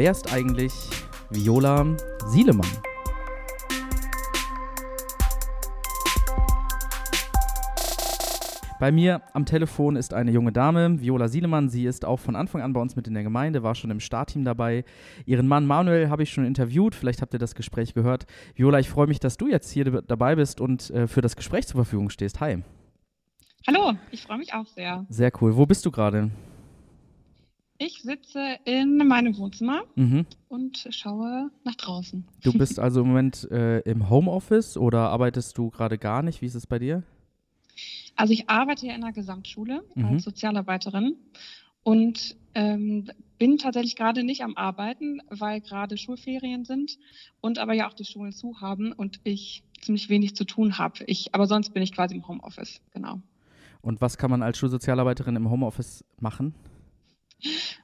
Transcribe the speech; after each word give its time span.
Wer 0.00 0.12
ist 0.12 0.32
eigentlich 0.32 0.72
Viola 1.28 1.94
Sielemann? 2.28 2.66
Bei 8.78 8.90
mir 8.90 9.20
am 9.34 9.44
Telefon 9.44 9.96
ist 9.96 10.14
eine 10.14 10.30
junge 10.30 10.52
Dame, 10.52 10.98
Viola 11.02 11.28
Sielemann. 11.28 11.68
Sie 11.68 11.84
ist 11.84 12.06
auch 12.06 12.18
von 12.18 12.34
Anfang 12.34 12.62
an 12.62 12.72
bei 12.72 12.80
uns 12.80 12.96
mit 12.96 13.08
in 13.08 13.12
der 13.12 13.24
Gemeinde, 13.24 13.62
war 13.62 13.74
schon 13.74 13.90
im 13.90 14.00
Startteam 14.00 14.42
dabei. 14.42 14.86
Ihren 15.26 15.46
Mann 15.46 15.66
Manuel 15.66 16.08
habe 16.08 16.22
ich 16.22 16.30
schon 16.30 16.46
interviewt. 16.46 16.94
Vielleicht 16.94 17.20
habt 17.20 17.34
ihr 17.34 17.38
das 17.38 17.54
Gespräch 17.54 17.92
gehört. 17.92 18.24
Viola, 18.54 18.78
ich 18.78 18.88
freue 18.88 19.06
mich, 19.06 19.20
dass 19.20 19.36
du 19.36 19.48
jetzt 19.48 19.70
hier 19.70 19.84
dabei 19.84 20.34
bist 20.34 20.62
und 20.62 20.88
äh, 20.88 21.08
für 21.08 21.20
das 21.20 21.36
Gespräch 21.36 21.66
zur 21.66 21.76
Verfügung 21.76 22.08
stehst. 22.08 22.40
Hi. 22.40 22.62
Hallo, 23.66 23.92
ich 24.10 24.22
freue 24.22 24.38
mich 24.38 24.54
auch 24.54 24.64
sehr. 24.64 25.04
Sehr 25.10 25.30
cool. 25.42 25.58
Wo 25.58 25.66
bist 25.66 25.84
du 25.84 25.90
gerade? 25.90 26.30
Ich 27.82 28.02
sitze 28.02 28.58
in 28.66 28.98
meinem 29.08 29.38
Wohnzimmer 29.38 29.84
mhm. 29.94 30.26
und 30.48 30.86
schaue 30.90 31.50
nach 31.64 31.76
draußen. 31.76 32.28
Du 32.42 32.52
bist 32.52 32.78
also 32.78 33.00
im 33.00 33.08
Moment 33.08 33.50
äh, 33.50 33.78
im 33.80 34.10
Homeoffice 34.10 34.76
oder 34.76 35.08
arbeitest 35.08 35.56
du 35.56 35.70
gerade 35.70 35.96
gar 35.96 36.22
nicht? 36.22 36.42
Wie 36.42 36.46
ist 36.46 36.56
es 36.56 36.66
bei 36.66 36.78
dir? 36.78 37.04
Also 38.16 38.34
ich 38.34 38.50
arbeite 38.50 38.86
ja 38.86 38.94
in 38.94 39.02
einer 39.02 39.14
Gesamtschule 39.14 39.82
mhm. 39.94 40.04
als 40.04 40.24
Sozialarbeiterin 40.24 41.16
und 41.82 42.36
ähm, 42.54 43.10
bin 43.38 43.56
tatsächlich 43.56 43.96
gerade 43.96 44.24
nicht 44.24 44.44
am 44.44 44.58
Arbeiten, 44.58 45.22
weil 45.30 45.62
gerade 45.62 45.96
Schulferien 45.96 46.66
sind 46.66 46.98
und 47.40 47.58
aber 47.58 47.72
ja 47.72 47.88
auch 47.88 47.94
die 47.94 48.04
Schulen 48.04 48.32
zu 48.32 48.60
haben 48.60 48.92
und 48.92 49.20
ich 49.24 49.64
ziemlich 49.80 50.10
wenig 50.10 50.36
zu 50.36 50.44
tun 50.44 50.76
habe. 50.76 51.02
Ich, 51.06 51.34
aber 51.34 51.46
sonst 51.46 51.72
bin 51.72 51.82
ich 51.82 51.92
quasi 51.92 52.14
im 52.14 52.28
Homeoffice, 52.28 52.82
genau. 52.92 53.22
Und 53.80 54.02
was 54.02 54.18
kann 54.18 54.30
man 54.30 54.42
als 54.42 54.58
Schulsozialarbeiterin 54.58 55.34
im 55.36 55.48
Homeoffice 55.48 56.04
machen? 56.20 56.54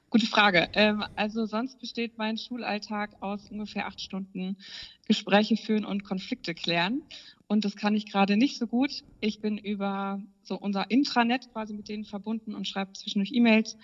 Gute 0.09 0.25
Frage. 0.25 0.69
Ähm, 0.73 1.03
also 1.15 1.45
sonst 1.45 1.79
besteht 1.79 2.17
mein 2.17 2.37
Schulalltag 2.37 3.21
aus 3.21 3.51
ungefähr 3.51 3.87
acht 3.87 3.99
Stunden 3.99 4.55
Gespräche 5.05 5.57
führen 5.57 5.83
und 5.83 6.05
Konflikte 6.05 6.53
klären. 6.53 7.01
Und 7.47 7.65
das 7.65 7.75
kann 7.75 7.93
ich 7.93 8.09
gerade 8.09 8.37
nicht 8.37 8.57
so 8.57 8.67
gut. 8.67 9.03
Ich 9.19 9.41
bin 9.41 9.57
über 9.57 10.21
so 10.43 10.57
unser 10.57 10.89
Intranet 10.91 11.51
quasi 11.51 11.73
mit 11.73 11.89
denen 11.89 12.05
verbunden 12.05 12.55
und 12.55 12.67
schreibe 12.67 12.93
zwischendurch 12.93 13.33
E-Mails 13.33 13.77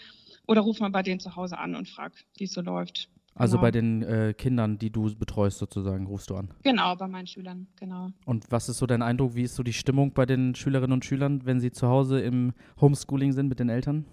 oder 0.47 0.61
rufe 0.61 0.81
mal 0.81 0.89
bei 0.89 1.03
denen 1.03 1.19
zu 1.19 1.35
Hause 1.35 1.57
an 1.57 1.75
und 1.75 1.89
frage, 1.89 2.15
wie 2.37 2.45
es 2.45 2.53
so 2.53 2.61
läuft. 2.61 3.09
Also 3.35 3.57
genau. 3.57 3.61
bei 3.61 3.71
den 3.71 4.03
äh, 4.03 4.33
Kindern, 4.37 4.77
die 4.77 4.91
du 4.91 5.13
betreust 5.15 5.57
sozusagen, 5.57 6.05
rufst 6.05 6.29
du 6.29 6.35
an? 6.35 6.53
Genau, 6.63 6.95
bei 6.95 7.07
meinen 7.07 7.27
Schülern, 7.27 7.67
genau. 7.77 8.11
Und 8.25 8.51
was 8.51 8.69
ist 8.69 8.77
so 8.77 8.85
dein 8.85 9.01
Eindruck, 9.01 9.35
wie 9.35 9.43
ist 9.43 9.55
so 9.55 9.63
die 9.63 9.73
Stimmung 9.73 10.13
bei 10.13 10.25
den 10.25 10.55
Schülerinnen 10.55 10.93
und 10.93 11.03
Schülern, 11.03 11.45
wenn 11.45 11.59
sie 11.59 11.71
zu 11.71 11.87
Hause 11.87 12.21
im 12.21 12.53
Homeschooling 12.79 13.31
sind 13.31 13.47
mit 13.47 13.59
den 13.59 13.69
Eltern? 13.69 14.05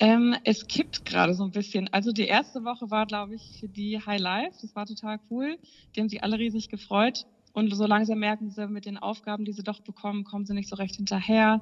Ähm, 0.00 0.36
es 0.44 0.66
kippt 0.68 1.04
gerade 1.04 1.34
so 1.34 1.44
ein 1.44 1.50
bisschen. 1.50 1.88
Also 1.92 2.12
die 2.12 2.26
erste 2.26 2.64
Woche 2.64 2.90
war, 2.90 3.06
glaube 3.06 3.34
ich, 3.34 3.58
für 3.58 3.68
die 3.68 3.98
High 3.98 4.20
Life. 4.20 4.58
Das 4.62 4.76
war 4.76 4.86
total 4.86 5.18
cool. 5.30 5.58
Die 5.94 6.00
haben 6.00 6.08
sich 6.08 6.22
alle 6.22 6.38
riesig 6.38 6.68
gefreut. 6.68 7.26
Und 7.52 7.74
so 7.74 7.86
langsam 7.86 8.20
merken 8.20 8.50
sie 8.50 8.68
mit 8.68 8.86
den 8.86 8.98
Aufgaben, 8.98 9.44
die 9.44 9.52
sie 9.52 9.64
doch 9.64 9.80
bekommen, 9.80 10.22
kommen 10.22 10.46
sie 10.46 10.54
nicht 10.54 10.68
so 10.68 10.76
recht 10.76 10.96
hinterher. 10.96 11.60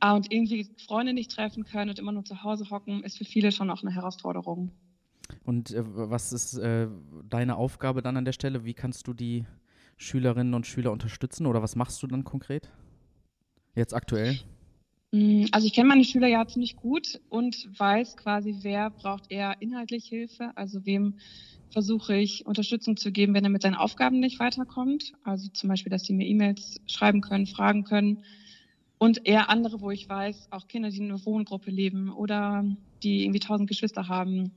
Ah, 0.00 0.14
und 0.14 0.30
irgendwie 0.32 0.68
Freunde 0.86 1.14
nicht 1.14 1.30
treffen 1.30 1.64
können 1.64 1.90
und 1.90 1.98
immer 1.98 2.12
nur 2.12 2.24
zu 2.24 2.42
Hause 2.42 2.68
hocken, 2.70 3.02
ist 3.04 3.18
für 3.18 3.24
viele 3.24 3.52
schon 3.52 3.70
auch 3.70 3.82
eine 3.82 3.94
Herausforderung. 3.94 4.72
Und 5.44 5.70
äh, 5.70 5.82
was 5.84 6.32
ist 6.32 6.58
äh, 6.58 6.88
deine 7.28 7.56
Aufgabe 7.56 8.02
dann 8.02 8.16
an 8.16 8.24
der 8.24 8.32
Stelle? 8.32 8.64
Wie 8.64 8.74
kannst 8.74 9.06
du 9.06 9.14
die 9.14 9.46
Schülerinnen 9.96 10.54
und 10.54 10.66
Schüler 10.66 10.92
unterstützen 10.92 11.46
oder 11.46 11.62
was 11.62 11.76
machst 11.76 12.02
du 12.02 12.06
dann 12.06 12.24
konkret? 12.24 12.70
Jetzt 13.74 13.94
aktuell? 13.94 14.38
Mm, 15.12 15.46
also 15.52 15.66
ich 15.66 15.72
kenne 15.72 15.88
meine 15.88 16.04
Schüler 16.04 16.28
ja 16.28 16.46
ziemlich 16.46 16.76
gut 16.76 17.20
und 17.28 17.68
weiß 17.78 18.16
quasi, 18.16 18.58
wer 18.62 18.90
braucht 18.90 19.30
eher 19.30 19.56
inhaltlich 19.60 20.06
Hilfe, 20.06 20.52
also 20.56 20.84
wem 20.86 21.18
versuche 21.72 22.16
ich 22.16 22.46
Unterstützung 22.46 22.96
zu 22.96 23.12
geben, 23.12 23.34
wenn 23.34 23.44
er 23.44 23.50
mit 23.50 23.62
seinen 23.62 23.76
Aufgaben 23.76 24.18
nicht 24.18 24.40
weiterkommt. 24.40 25.12
Also 25.22 25.48
zum 25.50 25.68
Beispiel, 25.68 25.90
dass 25.90 26.02
sie 26.02 26.12
mir 26.12 26.26
E-Mails 26.26 26.80
schreiben 26.86 27.20
können, 27.20 27.46
fragen 27.46 27.84
können. 27.84 28.24
Und 28.98 29.26
eher 29.26 29.48
andere, 29.48 29.80
wo 29.80 29.90
ich 29.90 30.08
weiß, 30.08 30.48
auch 30.50 30.66
Kinder, 30.66 30.90
die 30.90 30.98
in 30.98 31.10
einer 31.10 31.24
Wohngruppe 31.24 31.70
leben 31.70 32.10
oder 32.10 32.64
die 33.02 33.22
irgendwie 33.22 33.40
tausend 33.40 33.68
Geschwister 33.68 34.08
haben, 34.08 34.52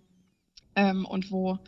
ähm, 0.75 1.05
und 1.05 1.31
wo 1.31 1.59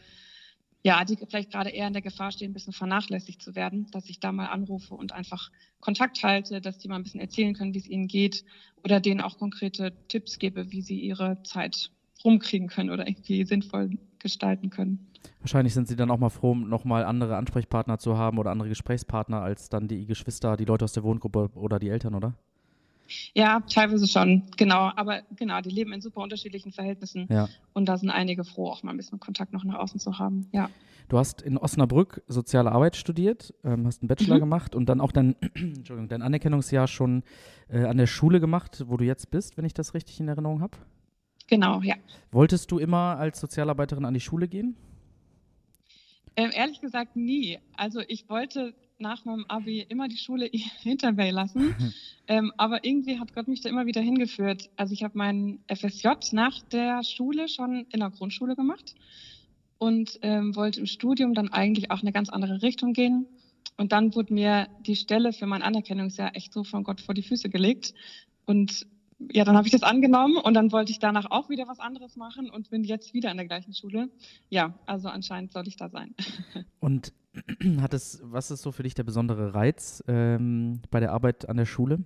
ja, 0.85 1.03
die 1.03 1.17
vielleicht 1.17 1.51
gerade 1.51 1.71
eher 1.71 1.87
in 1.87 1.93
der 1.93 2.03
Gefahr 2.03 2.31
stehen, 2.31 2.51
ein 2.51 2.53
bisschen 2.53 2.71
vernachlässigt 2.71 3.41
zu 3.41 3.55
werden, 3.55 3.87
dass 3.89 4.07
ich 4.07 4.19
da 4.19 4.31
mal 4.31 4.45
anrufe 4.45 4.93
und 4.93 5.13
einfach 5.13 5.49
Kontakt 5.79 6.21
halte, 6.21 6.61
dass 6.61 6.77
die 6.77 6.87
mal 6.87 6.97
ein 6.97 7.03
bisschen 7.03 7.19
erzählen 7.19 7.55
können, 7.55 7.73
wie 7.73 7.79
es 7.79 7.87
ihnen 7.87 8.07
geht 8.07 8.45
oder 8.83 8.99
denen 8.99 9.19
auch 9.19 9.39
konkrete 9.39 9.93
Tipps 10.09 10.37
gebe, 10.37 10.71
wie 10.71 10.83
sie 10.83 10.99
ihre 10.99 11.41
Zeit 11.41 11.89
rumkriegen 12.23 12.67
können 12.67 12.91
oder 12.91 13.07
irgendwie 13.07 13.45
sinnvoll 13.45 13.97
gestalten 14.19 14.69
können. 14.69 15.07
Wahrscheinlich 15.39 15.73
sind 15.73 15.87
sie 15.87 15.95
dann 15.95 16.11
auch 16.11 16.19
mal 16.19 16.29
froh, 16.29 16.53
nochmal 16.53 17.03
andere 17.03 17.35
Ansprechpartner 17.35 17.97
zu 17.97 18.19
haben 18.19 18.37
oder 18.37 18.51
andere 18.51 18.69
Gesprächspartner 18.69 19.41
als 19.41 19.69
dann 19.69 19.87
die 19.87 20.05
Geschwister, 20.05 20.55
die 20.55 20.65
Leute 20.65 20.85
aus 20.85 20.93
der 20.93 21.01
Wohngruppe 21.01 21.49
oder 21.55 21.79
die 21.79 21.89
Eltern, 21.89 22.13
oder? 22.13 22.35
Ja, 23.33 23.61
teilweise 23.61 24.07
schon, 24.07 24.43
genau. 24.57 24.91
Aber 24.95 25.21
genau, 25.35 25.61
die 25.61 25.69
leben 25.69 25.93
in 25.93 26.01
super 26.01 26.21
unterschiedlichen 26.21 26.71
Verhältnissen. 26.71 27.27
Ja. 27.29 27.49
Und 27.73 27.87
da 27.87 27.97
sind 27.97 28.09
einige 28.09 28.43
froh, 28.43 28.69
auch 28.69 28.83
mal 28.83 28.91
ein 28.91 28.97
bisschen 28.97 29.19
Kontakt 29.19 29.53
noch 29.53 29.63
nach 29.63 29.79
außen 29.79 29.99
zu 29.99 30.19
haben. 30.19 30.47
Ja. 30.51 30.69
Du 31.07 31.19
hast 31.19 31.41
in 31.41 31.57
Osnabrück 31.57 32.23
soziale 32.27 32.71
Arbeit 32.71 32.95
studiert, 32.95 33.53
ähm, 33.63 33.85
hast 33.85 34.01
einen 34.01 34.07
Bachelor 34.07 34.37
mhm. 34.37 34.39
gemacht 34.39 34.75
und 34.75 34.87
dann 34.87 35.01
auch 35.01 35.11
dein, 35.11 35.35
Entschuldigung, 35.53 36.07
dein 36.07 36.23
Anerkennungsjahr 36.23 36.87
schon 36.87 37.23
äh, 37.69 37.83
an 37.83 37.97
der 37.97 38.07
Schule 38.07 38.39
gemacht, 38.39 38.83
wo 38.87 38.97
du 38.97 39.05
jetzt 39.05 39.29
bist, 39.29 39.57
wenn 39.57 39.65
ich 39.65 39.73
das 39.73 39.93
richtig 39.93 40.19
in 40.19 40.27
Erinnerung 40.27 40.61
habe. 40.61 40.77
Genau, 41.47 41.81
ja. 41.81 41.95
Wolltest 42.31 42.71
du 42.71 42.79
immer 42.79 43.17
als 43.17 43.39
Sozialarbeiterin 43.39 44.05
an 44.05 44.15
die 44.15 44.19
Schule 44.19 44.47
gehen? 44.47 44.75
Ähm, 46.35 46.49
ehrlich 46.53 46.81
gesagt 46.81 47.15
nie. 47.15 47.59
Also 47.77 48.01
ich 48.07 48.27
wollte 48.27 48.73
nach 48.97 49.25
meinem 49.25 49.45
Abi 49.47 49.81
immer 49.81 50.07
die 50.07 50.17
Schule 50.17 50.49
hinter 50.81 51.11
mir 51.11 51.31
lassen. 51.31 51.75
ähm, 52.27 52.51
aber 52.57 52.83
irgendwie 52.85 53.19
hat 53.19 53.33
Gott 53.33 53.47
mich 53.47 53.61
da 53.61 53.69
immer 53.69 53.85
wieder 53.85 54.01
hingeführt. 54.01 54.69
Also 54.75 54.93
ich 54.93 55.03
habe 55.03 55.17
meinen 55.17 55.63
FSJ 55.67 56.07
nach 56.31 56.61
der 56.63 57.03
Schule 57.03 57.47
schon 57.47 57.85
in 57.91 57.99
der 57.99 58.09
Grundschule 58.09 58.55
gemacht 58.55 58.95
und 59.77 60.19
ähm, 60.21 60.55
wollte 60.55 60.79
im 60.79 60.85
Studium 60.85 61.33
dann 61.33 61.49
eigentlich 61.49 61.91
auch 61.91 62.01
eine 62.01 62.11
ganz 62.11 62.29
andere 62.29 62.61
Richtung 62.61 62.93
gehen. 62.93 63.27
Und 63.77 63.91
dann 63.91 64.15
wurde 64.15 64.33
mir 64.33 64.67
die 64.85 64.95
Stelle 64.95 65.33
für 65.33 65.47
mein 65.47 65.61
Anerkennungsjahr 65.61 66.35
echt 66.35 66.53
so 66.53 66.63
von 66.63 66.83
Gott 66.83 67.01
vor 67.01 67.13
die 67.13 67.23
Füße 67.23 67.49
gelegt. 67.49 67.93
Und 68.45 68.87
ja, 69.31 69.43
dann 69.43 69.55
habe 69.55 69.67
ich 69.67 69.71
das 69.71 69.83
angenommen 69.83 70.37
und 70.37 70.53
dann 70.53 70.71
wollte 70.71 70.91
ich 70.91 70.99
danach 70.99 71.29
auch 71.31 71.49
wieder 71.49 71.67
was 71.67 71.79
anderes 71.79 72.15
machen 72.15 72.49
und 72.49 72.69
bin 72.69 72.83
jetzt 72.83 73.13
wieder 73.13 73.31
in 73.31 73.37
der 73.37 73.45
gleichen 73.47 73.73
Schule. 73.73 74.09
Ja, 74.49 74.77
also 74.85 75.07
anscheinend 75.09 75.53
soll 75.53 75.67
ich 75.67 75.77
da 75.77 75.89
sein. 75.89 76.13
Und 76.79 77.13
hat 77.81 77.93
es, 77.93 78.19
was 78.23 78.51
ist 78.51 78.61
so 78.61 78.71
für 78.71 78.83
dich 78.83 78.93
der 78.93 79.03
besondere 79.03 79.53
Reiz 79.53 80.03
ähm, 80.07 80.81
bei 80.91 80.99
der 80.99 81.11
Arbeit 81.11 81.49
an 81.49 81.57
der 81.57 81.65
Schule? 81.65 82.03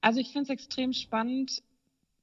Also 0.00 0.20
ich 0.20 0.32
finde 0.32 0.44
es 0.44 0.50
extrem 0.50 0.92
spannend, 0.92 1.62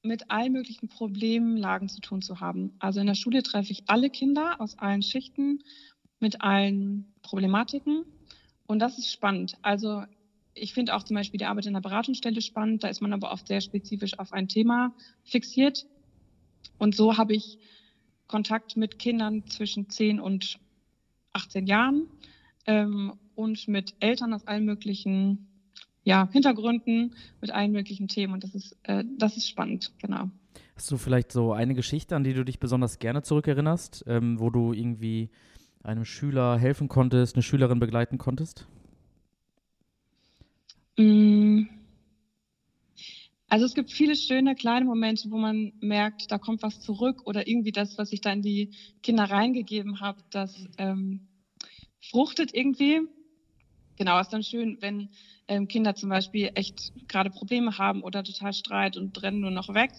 mit 0.02 0.30
allen 0.30 0.52
möglichen 0.52 0.88
Problemlagen 0.88 1.88
zu 1.88 2.00
tun 2.00 2.22
zu 2.22 2.40
haben. 2.40 2.74
Also 2.78 3.00
in 3.00 3.06
der 3.06 3.14
Schule 3.14 3.42
treffe 3.42 3.72
ich 3.72 3.84
alle 3.88 4.08
Kinder 4.08 4.60
aus 4.60 4.78
allen 4.78 5.02
Schichten 5.02 5.62
mit 6.20 6.42
allen 6.42 7.12
Problematiken 7.22 8.04
und 8.66 8.78
das 8.78 8.98
ist 8.98 9.12
spannend. 9.12 9.56
Also 9.62 10.04
ich 10.54 10.72
finde 10.72 10.94
auch 10.94 11.02
zum 11.02 11.16
Beispiel 11.16 11.38
die 11.38 11.44
Arbeit 11.44 11.66
in 11.66 11.74
der 11.74 11.80
Beratungsstelle 11.80 12.40
spannend. 12.40 12.82
Da 12.82 12.88
ist 12.88 13.02
man 13.02 13.12
aber 13.12 13.30
oft 13.30 13.46
sehr 13.46 13.60
spezifisch 13.60 14.18
auf 14.18 14.32
ein 14.32 14.48
Thema 14.48 14.94
fixiert. 15.22 15.86
Und 16.78 16.96
so 16.96 17.18
habe 17.18 17.34
ich 17.34 17.58
Kontakt 18.26 18.76
mit 18.76 18.98
Kindern 18.98 19.46
zwischen 19.46 19.88
10 19.88 20.18
und 20.18 20.58
18 21.36 21.66
Jahren 21.66 22.08
ähm, 22.66 23.12
und 23.34 23.68
mit 23.68 23.94
Eltern 24.00 24.32
aus 24.32 24.46
allen 24.46 24.64
möglichen 24.64 25.46
ja, 26.02 26.28
Hintergründen, 26.32 27.14
mit 27.40 27.50
allen 27.50 27.72
möglichen 27.72 28.08
Themen. 28.08 28.32
Und 28.34 28.44
das 28.44 28.54
ist, 28.54 28.76
äh, 28.84 29.04
das 29.18 29.36
ist 29.36 29.48
spannend, 29.48 29.92
genau. 29.98 30.30
Hast 30.76 30.90
du 30.90 30.96
vielleicht 30.98 31.32
so 31.32 31.52
eine 31.52 31.74
Geschichte, 31.74 32.16
an 32.16 32.24
die 32.24 32.34
du 32.34 32.44
dich 32.44 32.60
besonders 32.60 32.98
gerne 32.98 33.22
zurückerinnerst, 33.22 34.04
ähm, 34.06 34.38
wo 34.38 34.50
du 34.50 34.72
irgendwie 34.72 35.30
einem 35.82 36.04
Schüler 36.04 36.58
helfen 36.58 36.88
konntest, 36.88 37.34
eine 37.34 37.42
Schülerin 37.42 37.80
begleiten 37.80 38.18
konntest? 38.18 38.66
Mm. 40.98 41.62
Also 43.48 43.64
es 43.64 43.74
gibt 43.74 43.92
viele 43.92 44.16
schöne 44.16 44.56
kleine 44.56 44.86
Momente, 44.86 45.30
wo 45.30 45.36
man 45.38 45.72
merkt, 45.80 46.30
da 46.30 46.38
kommt 46.38 46.62
was 46.62 46.80
zurück 46.80 47.22
oder 47.26 47.46
irgendwie 47.46 47.72
das, 47.72 47.96
was 47.96 48.12
ich 48.12 48.20
da 48.20 48.32
in 48.32 48.42
die 48.42 48.74
Kinder 49.02 49.24
reingegeben 49.24 50.00
habe, 50.00 50.20
das 50.30 50.64
ähm, 50.78 51.28
fruchtet 52.00 52.52
irgendwie. 52.54 53.02
Genau, 53.98 54.18
ist 54.20 54.30
dann 54.32 54.42
schön, 54.42 54.78
wenn 54.80 55.10
ähm, 55.48 55.68
Kinder 55.68 55.94
zum 55.94 56.10
Beispiel 56.10 56.50
echt 56.54 56.92
gerade 57.08 57.30
Probleme 57.30 57.78
haben 57.78 58.02
oder 58.02 58.24
total 58.24 58.52
Streit 58.52 58.96
und 58.96 59.22
rennen 59.22 59.40
nur 59.40 59.52
noch 59.52 59.72
weg 59.74 59.92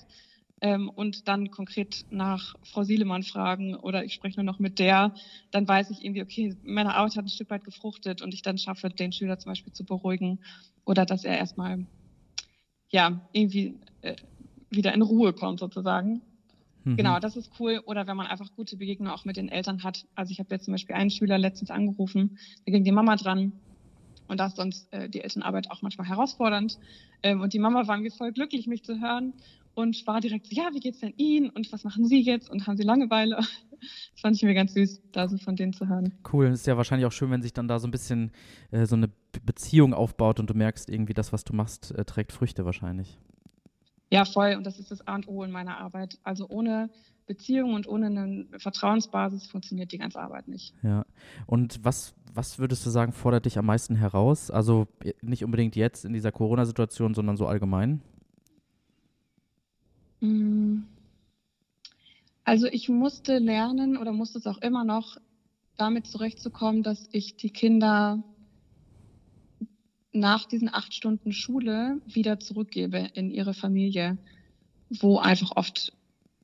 ähm, 0.62 0.90
und 0.90 1.28
dann 1.28 1.50
konkret 1.50 2.06
nach 2.10 2.54
Frau 2.64 2.84
Sielemann 2.84 3.24
fragen 3.24 3.76
oder 3.76 4.04
ich 4.04 4.14
spreche 4.14 4.36
nur 4.38 4.44
noch 4.46 4.60
mit 4.60 4.78
der, 4.78 5.14
dann 5.52 5.68
weiß 5.68 5.90
ich 5.92 6.04
irgendwie, 6.04 6.22
okay, 6.22 6.56
meine 6.64 6.96
Arbeit 6.96 7.16
hat 7.16 7.26
ein 7.26 7.30
Stück 7.30 7.50
weit 7.50 7.64
gefruchtet 7.64 8.22
und 8.22 8.34
ich 8.34 8.42
dann 8.42 8.58
schaffe, 8.58 8.90
den 8.90 9.14
Schüler 9.14 9.40
zum 9.40 9.52
Beispiel 9.52 9.74
zu 9.74 9.86
beruhigen 9.86 10.44
oder 10.86 11.06
dass 11.06 11.24
er 11.24 11.38
erstmal 11.38 11.88
ja 12.90 13.22
irgendwie 13.32 13.80
äh, 14.02 14.16
wieder 14.70 14.94
in 14.94 15.02
Ruhe 15.02 15.34
kommt 15.34 15.60
sozusagen. 15.60 16.22
Mhm. 16.84 16.98
Genau, 16.98 17.20
das 17.20 17.36
ist 17.36 17.52
cool. 17.60 17.82
Oder 17.86 18.08
wenn 18.08 18.18
man 18.18 18.28
einfach 18.28 18.54
gute 18.56 18.78
Begegnungen 18.78 19.14
auch 19.14 19.26
mit 19.26 19.38
den 19.38 19.50
Eltern 19.50 19.84
hat. 19.84 20.06
Also 20.16 20.32
ich 20.32 20.40
habe 20.40 20.54
jetzt 20.54 20.66
zum 20.66 20.74
Beispiel 20.74 20.96
einen 20.96 21.10
Schüler 21.10 21.38
letztens 21.38 21.72
angerufen, 21.72 22.38
da 22.66 22.72
ging 22.72 22.84
die 22.84 22.92
Mama 22.92 23.16
dran. 23.16 23.54
Und 24.30 24.42
da 24.42 24.48
ist 24.48 24.58
sonst 24.58 24.92
äh, 24.92 25.10
die 25.10 25.22
Elternarbeit 25.22 25.72
auch 25.72 25.82
manchmal 25.82 26.08
herausfordernd. 26.08 26.78
Ähm, 27.24 27.40
und 27.40 27.54
die 27.54 27.60
Mama 27.60 27.88
war 27.88 27.96
irgendwie 27.96 28.16
voll 28.16 28.34
glücklich, 28.34 28.68
mich 28.68 28.84
zu 28.84 29.00
hören 29.00 29.34
und 29.78 30.08
war 30.08 30.22
direkt 30.22 30.48
so, 30.48 30.56
ja, 30.56 30.70
wie 30.74 30.80
geht's 30.80 31.02
denn 31.02 31.14
Ihnen 31.18 31.52
und 31.52 31.72
was 31.72 31.84
machen 31.84 32.06
Sie 32.06 32.20
jetzt 32.20 32.50
und 32.50 32.66
haben 32.66 32.78
Sie 32.78 32.84
Langeweile? 32.84 33.40
Das 33.80 34.22
fand 34.22 34.36
ich 34.36 34.42
mir 34.42 34.56
ganz 34.56 34.74
süß, 34.74 35.04
da 35.12 35.28
so 35.28 35.38
von 35.38 35.56
denen 35.56 35.72
zu 35.72 35.88
hören. 35.88 36.12
Cool, 36.34 36.48
ist 36.48 36.66
ja 36.66 36.78
wahrscheinlich 36.78 37.06
auch 37.06 37.12
schön, 37.12 37.30
wenn 37.30 37.44
sich 37.44 37.54
dann 37.54 37.68
da 37.68 37.78
so 37.78 37.88
ein 37.88 37.92
bisschen 37.92 38.32
äh, 38.72 38.88
so 38.88 38.96
eine 38.96 39.12
Beziehung 39.46 39.94
aufbaut 39.94 40.40
und 40.40 40.50
du 40.50 40.56
merkst 40.56 40.90
irgendwie, 40.90 41.14
das, 41.14 41.32
was 41.32 41.44
du 41.44 41.54
machst, 41.54 41.92
äh, 41.92 42.04
trägt 42.04 42.32
Früchte 42.32 42.66
wahrscheinlich. 42.66 43.20
Ja, 44.10 44.26
voll. 44.26 44.56
Und 44.56 44.66
das 44.66 44.80
ist 44.80 44.90
das 44.90 45.08
A 45.08 45.14
und 45.14 45.28
O 45.28 45.44
in 45.44 45.52
meiner 45.52 45.78
Arbeit. 45.78 46.18
Also 46.24 46.50
ohne 46.50 46.90
Beziehung 47.28 47.76
und 47.76 47.88
ohne 47.88 48.08
eine 48.08 48.48
Vertrauensbasis 48.58 49.46
funktioniert 49.46 49.92
die 49.92 50.00
ganze 50.00 50.20
Arbeit 50.20 50.48
nicht. 50.48 50.74
Ja. 50.82 51.06
Und 51.46 51.86
was, 51.86 52.16
was 52.34 52.58
würdest 52.58 52.84
du 52.84 52.90
sagen, 52.90 53.12
fordert 53.12 53.46
dich 53.46 53.60
am 53.60 53.68
meisten 53.68 53.96
heraus? 53.96 54.50
Also 54.50 54.88
äh, 55.04 55.14
nicht 55.22 55.46
unbedingt 55.46 55.76
jetzt 55.76 56.04
in 56.04 56.14
dieser 56.14 56.32
Corona-Situation, 56.32 57.14
sondern 57.14 57.38
so 57.38 57.46
allgemein? 57.46 58.02
Mm. 60.20 60.84
Also 62.44 62.68
ich 62.68 62.88
musste 62.88 63.40
lernen 63.40 63.98
oder 63.98 64.14
musste 64.14 64.38
es 64.38 64.48
auch 64.48 64.60
immer 64.60 64.86
noch 64.86 65.18
damit 65.76 66.08
zurechtzukommen, 66.08 66.82
dass 66.82 67.08
ich 67.12 67.36
die 67.36 67.50
Kinder 67.50 68.24
nach 70.12 70.46
diesen 70.46 70.74
acht 70.74 70.94
Stunden 70.94 71.32
Schule 71.32 72.02
wieder 72.06 72.40
zurückgebe 72.40 73.10
in 73.14 73.30
ihre 73.32 73.54
Familie, 73.54 74.18
wo 74.90 75.20
einfach 75.20 75.52
oft, 75.56 75.94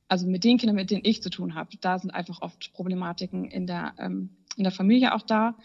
also 0.08 0.26
mit 0.26 0.44
den 0.44 0.58
Kindern, 0.58 0.76
mit 0.76 0.90
denen 0.90 1.04
ich 1.04 1.22
zu 1.22 1.30
tun 1.30 1.54
habe, 1.54 1.76
da 1.80 1.98
sind 1.98 2.10
einfach 2.10 2.42
oft 2.42 2.72
Problematiken 2.72 3.46
in 3.46 3.66
der, 3.66 3.94
ähm, 3.98 4.30
in 4.56 4.64
der 4.64 4.72
Familie 4.72 5.14
auch 5.14 5.22
da. 5.22 5.56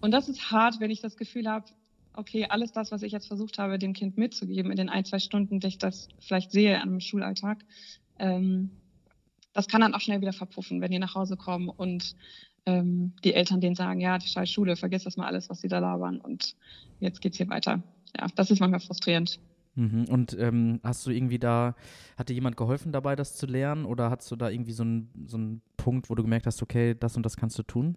Und 0.00 0.12
das 0.12 0.28
ist 0.28 0.50
hart, 0.50 0.80
wenn 0.80 0.90
ich 0.90 1.00
das 1.00 1.16
Gefühl 1.16 1.48
habe, 1.48 1.66
okay, 2.14 2.46
alles 2.48 2.72
das, 2.72 2.90
was 2.92 3.02
ich 3.02 3.12
jetzt 3.12 3.28
versucht 3.28 3.58
habe, 3.58 3.78
dem 3.78 3.92
Kind 3.92 4.18
mitzugeben 4.18 4.70
in 4.70 4.76
den 4.76 4.88
ein, 4.88 5.04
zwei 5.04 5.18
Stunden, 5.18 5.60
die 5.60 5.68
ich 5.68 5.78
das 5.78 6.08
vielleicht 6.18 6.52
sehe 6.52 6.80
einem 6.80 7.00
Schulalltag, 7.00 7.64
ähm, 8.18 8.70
das 9.52 9.68
kann 9.68 9.80
dann 9.80 9.94
auch 9.94 10.00
schnell 10.00 10.20
wieder 10.20 10.32
verpuffen, 10.32 10.80
wenn 10.80 10.90
die 10.90 10.98
nach 10.98 11.14
Hause 11.14 11.36
kommen 11.36 11.68
und 11.68 12.14
ähm, 12.66 13.14
die 13.24 13.34
Eltern 13.34 13.60
denen 13.60 13.74
sagen, 13.74 14.00
ja, 14.00 14.18
die 14.18 14.28
scheiß 14.28 14.50
Schule, 14.50 14.76
vergiss 14.76 15.04
das 15.04 15.16
mal 15.16 15.26
alles, 15.26 15.48
was 15.50 15.60
sie 15.60 15.68
da 15.68 15.78
labern 15.78 16.20
und 16.20 16.54
jetzt 17.00 17.20
geht's 17.20 17.38
hier 17.38 17.48
weiter. 17.48 17.82
Ja, 18.16 18.26
das 18.34 18.50
ist 18.50 18.60
manchmal 18.60 18.80
frustrierend. 18.80 19.40
Mhm. 19.76 20.06
Und 20.08 20.36
ähm, 20.38 20.80
hast 20.82 21.06
du 21.06 21.10
irgendwie 21.10 21.38
da, 21.38 21.74
hat 22.16 22.28
dir 22.28 22.34
jemand 22.34 22.56
geholfen 22.56 22.92
dabei, 22.92 23.16
das 23.16 23.36
zu 23.36 23.46
lernen 23.46 23.84
oder 23.84 24.10
hast 24.10 24.30
du 24.30 24.36
da 24.36 24.50
irgendwie 24.50 24.72
so 24.72 24.82
einen 24.82 25.10
so 25.26 25.38
Punkt, 25.76 26.10
wo 26.10 26.14
du 26.14 26.22
gemerkt 26.22 26.46
hast, 26.46 26.62
okay, 26.62 26.94
das 26.98 27.16
und 27.16 27.24
das 27.24 27.36
kannst 27.36 27.58
du 27.58 27.62
tun? 27.62 27.96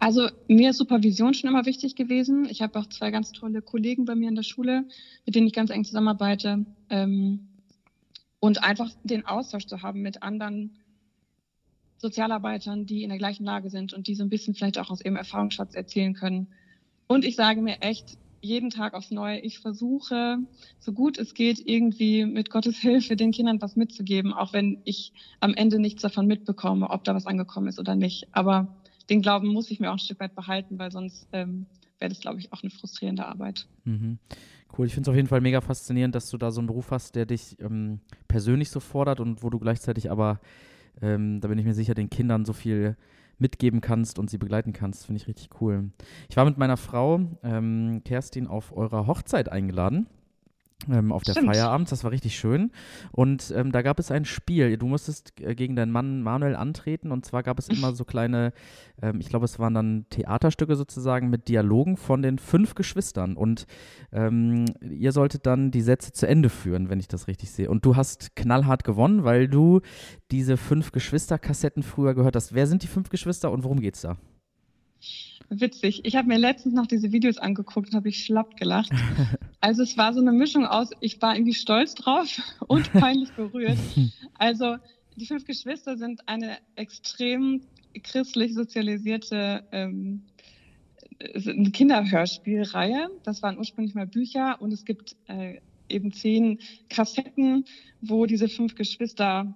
Also 0.00 0.30
mir 0.48 0.70
ist 0.70 0.78
Supervision 0.78 1.34
schon 1.34 1.50
immer 1.50 1.66
wichtig 1.66 1.94
gewesen. 1.94 2.46
Ich 2.48 2.62
habe 2.62 2.78
auch 2.78 2.86
zwei 2.86 3.10
ganz 3.10 3.32
tolle 3.32 3.60
Kollegen 3.60 4.06
bei 4.06 4.14
mir 4.14 4.30
in 4.30 4.34
der 4.34 4.42
Schule, 4.42 4.86
mit 5.26 5.34
denen 5.34 5.46
ich 5.46 5.52
ganz 5.52 5.68
eng 5.68 5.84
zusammenarbeite. 5.84 6.64
Ähm, 6.88 7.48
und 8.40 8.64
einfach 8.64 8.90
den 9.04 9.26
Austausch 9.26 9.66
zu 9.66 9.82
haben 9.82 10.00
mit 10.00 10.22
anderen 10.22 10.78
Sozialarbeitern, 11.98 12.86
die 12.86 13.02
in 13.02 13.10
der 13.10 13.18
gleichen 13.18 13.44
Lage 13.44 13.68
sind 13.68 13.92
und 13.92 14.06
die 14.06 14.14
so 14.14 14.24
ein 14.24 14.30
bisschen 14.30 14.54
vielleicht 14.54 14.78
auch 14.78 14.88
aus 14.88 15.04
ihrem 15.04 15.16
Erfahrungsschatz 15.16 15.74
erzählen 15.74 16.14
können. 16.14 16.48
Und 17.06 17.26
ich 17.26 17.36
sage 17.36 17.60
mir 17.60 17.82
echt 17.82 18.16
jeden 18.40 18.70
Tag 18.70 18.94
aufs 18.94 19.10
Neue, 19.10 19.40
ich 19.40 19.58
versuche, 19.58 20.38
so 20.78 20.92
gut 20.94 21.18
es 21.18 21.34
geht, 21.34 21.60
irgendwie 21.68 22.24
mit 22.24 22.48
Gottes 22.48 22.78
Hilfe 22.78 23.16
den 23.16 23.32
Kindern 23.32 23.60
was 23.60 23.76
mitzugeben, 23.76 24.32
auch 24.32 24.54
wenn 24.54 24.80
ich 24.84 25.12
am 25.40 25.52
Ende 25.52 25.78
nichts 25.78 26.00
davon 26.00 26.26
mitbekomme, 26.26 26.88
ob 26.88 27.04
da 27.04 27.14
was 27.14 27.26
angekommen 27.26 27.68
ist 27.68 27.78
oder 27.78 27.96
nicht. 27.96 28.28
Aber 28.32 28.79
den 29.10 29.22
Glauben 29.22 29.48
muss 29.48 29.70
ich 29.70 29.80
mir 29.80 29.90
auch 29.90 29.94
ein 29.94 29.98
Stück 29.98 30.20
weit 30.20 30.34
behalten, 30.34 30.78
weil 30.78 30.90
sonst 30.92 31.28
ähm, 31.32 31.66
wäre 31.98 32.08
das, 32.08 32.20
glaube 32.20 32.38
ich, 32.38 32.52
auch 32.52 32.62
eine 32.62 32.70
frustrierende 32.70 33.26
Arbeit. 33.26 33.66
Mhm. 33.84 34.18
Cool, 34.76 34.86
ich 34.86 34.94
finde 34.94 35.08
es 35.08 35.12
auf 35.12 35.16
jeden 35.16 35.28
Fall 35.28 35.40
mega 35.40 35.60
faszinierend, 35.60 36.14
dass 36.14 36.30
du 36.30 36.38
da 36.38 36.52
so 36.52 36.60
einen 36.60 36.68
Beruf 36.68 36.92
hast, 36.92 37.16
der 37.16 37.26
dich 37.26 37.56
ähm, 37.60 38.00
persönlich 38.28 38.70
so 38.70 38.78
fordert 38.78 39.18
und 39.18 39.42
wo 39.42 39.50
du 39.50 39.58
gleichzeitig 39.58 40.10
aber, 40.10 40.40
ähm, 41.02 41.40
da 41.40 41.48
bin 41.48 41.58
ich 41.58 41.64
mir 41.64 41.74
sicher, 41.74 41.94
den 41.94 42.08
Kindern 42.08 42.44
so 42.44 42.52
viel 42.52 42.96
mitgeben 43.38 43.80
kannst 43.80 44.18
und 44.18 44.30
sie 44.30 44.38
begleiten 44.38 44.72
kannst. 44.72 45.06
Finde 45.06 45.20
ich 45.20 45.26
richtig 45.26 45.48
cool. 45.60 45.90
Ich 46.28 46.36
war 46.36 46.44
mit 46.44 46.56
meiner 46.56 46.76
Frau 46.76 47.20
ähm, 47.42 48.02
Kerstin 48.04 48.46
auf 48.46 48.76
eurer 48.76 49.06
Hochzeit 49.06 49.50
eingeladen 49.50 50.06
ähm, 50.88 51.12
auf 51.12 51.22
der. 51.22 51.34
Feierabend. 51.34 51.90
Das 51.90 52.04
war 52.04 52.10
richtig 52.10 52.38
schön. 52.38 52.70
Und 53.12 53.52
ähm, 53.56 53.72
da 53.72 53.82
gab 53.82 53.98
es 53.98 54.10
ein 54.10 54.24
Spiel. 54.24 54.76
Du 54.76 54.86
musstest 54.86 55.40
äh, 55.40 55.54
gegen 55.54 55.76
deinen 55.76 55.92
Mann 55.92 56.22
Manuel 56.22 56.56
antreten. 56.56 57.12
Und 57.12 57.24
zwar 57.24 57.42
gab 57.42 57.58
es 57.58 57.68
immer 57.68 57.92
so 57.94 58.04
kleine, 58.04 58.52
ähm, 59.02 59.20
ich 59.20 59.28
glaube, 59.28 59.44
es 59.44 59.58
waren 59.58 59.74
dann 59.74 60.06
Theaterstücke 60.10 60.76
sozusagen 60.76 61.30
mit 61.30 61.48
Dialogen 61.48 61.96
von 61.96 62.22
den 62.22 62.38
fünf 62.38 62.74
Geschwistern. 62.74 63.36
Und 63.36 63.66
ähm, 64.12 64.64
ihr 64.82 65.12
solltet 65.12 65.46
dann 65.46 65.70
die 65.70 65.82
Sätze 65.82 66.12
zu 66.12 66.26
Ende 66.26 66.48
führen, 66.48 66.88
wenn 66.88 67.00
ich 67.00 67.08
das 67.08 67.28
richtig 67.28 67.50
sehe. 67.50 67.70
Und 67.70 67.84
du 67.84 67.96
hast 67.96 68.36
knallhart 68.36 68.84
gewonnen, 68.84 69.24
weil 69.24 69.48
du 69.48 69.80
diese 70.30 70.56
fünf 70.56 70.92
Geschwister-Kassetten 70.92 71.82
früher 71.82 72.14
gehört 72.14 72.36
hast. 72.36 72.54
Wer 72.54 72.66
sind 72.66 72.82
die 72.82 72.88
fünf 72.88 73.10
Geschwister 73.10 73.50
und 73.50 73.64
worum 73.64 73.80
geht's 73.80 74.02
da? 74.02 74.16
Witzig. 75.50 76.02
Ich 76.04 76.16
habe 76.16 76.28
mir 76.28 76.38
letztens 76.38 76.74
noch 76.74 76.86
diese 76.86 77.12
Videos 77.12 77.38
angeguckt 77.38 77.90
und 77.90 77.94
habe 77.94 78.08
ich 78.08 78.24
schlapp 78.24 78.56
gelacht. 78.56 78.90
Also 79.62 79.82
es 79.82 79.98
war 79.98 80.14
so 80.14 80.20
eine 80.20 80.32
Mischung 80.32 80.64
aus, 80.64 80.88
ich 81.00 81.20
war 81.20 81.34
irgendwie 81.34 81.52
stolz 81.52 81.94
drauf 81.94 82.40
und 82.66 82.90
peinlich 82.94 83.30
berührt. 83.32 83.76
Also 84.38 84.78
die 85.16 85.26
fünf 85.26 85.44
Geschwister 85.44 85.98
sind 85.98 86.26
eine 86.26 86.56
extrem 86.76 87.60
christlich 88.02 88.54
sozialisierte 88.54 89.64
ähm, 89.70 90.22
Kinderhörspielreihe. 91.74 93.10
Das 93.22 93.42
waren 93.42 93.58
ursprünglich 93.58 93.94
mal 93.94 94.06
Bücher 94.06 94.62
und 94.62 94.72
es 94.72 94.86
gibt 94.86 95.14
äh, 95.26 95.60
eben 95.90 96.10
zehn 96.12 96.58
Kassetten, 96.88 97.66
wo 98.00 98.24
diese 98.24 98.48
fünf 98.48 98.76
Geschwister 98.76 99.54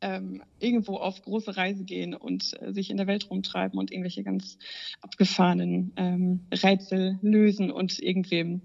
ähm, 0.00 0.42
irgendwo 0.58 0.96
auf 0.96 1.22
große 1.22 1.56
Reise 1.56 1.84
gehen 1.84 2.14
und 2.14 2.60
äh, 2.60 2.72
sich 2.72 2.90
in 2.90 2.96
der 2.96 3.06
Welt 3.06 3.30
rumtreiben 3.30 3.78
und 3.78 3.90
irgendwelche 3.90 4.22
ganz 4.22 4.58
abgefahrenen 5.00 5.92
ähm, 5.96 6.40
Rätsel 6.52 7.18
lösen 7.22 7.70
und 7.70 7.98
irgendwem 7.98 8.60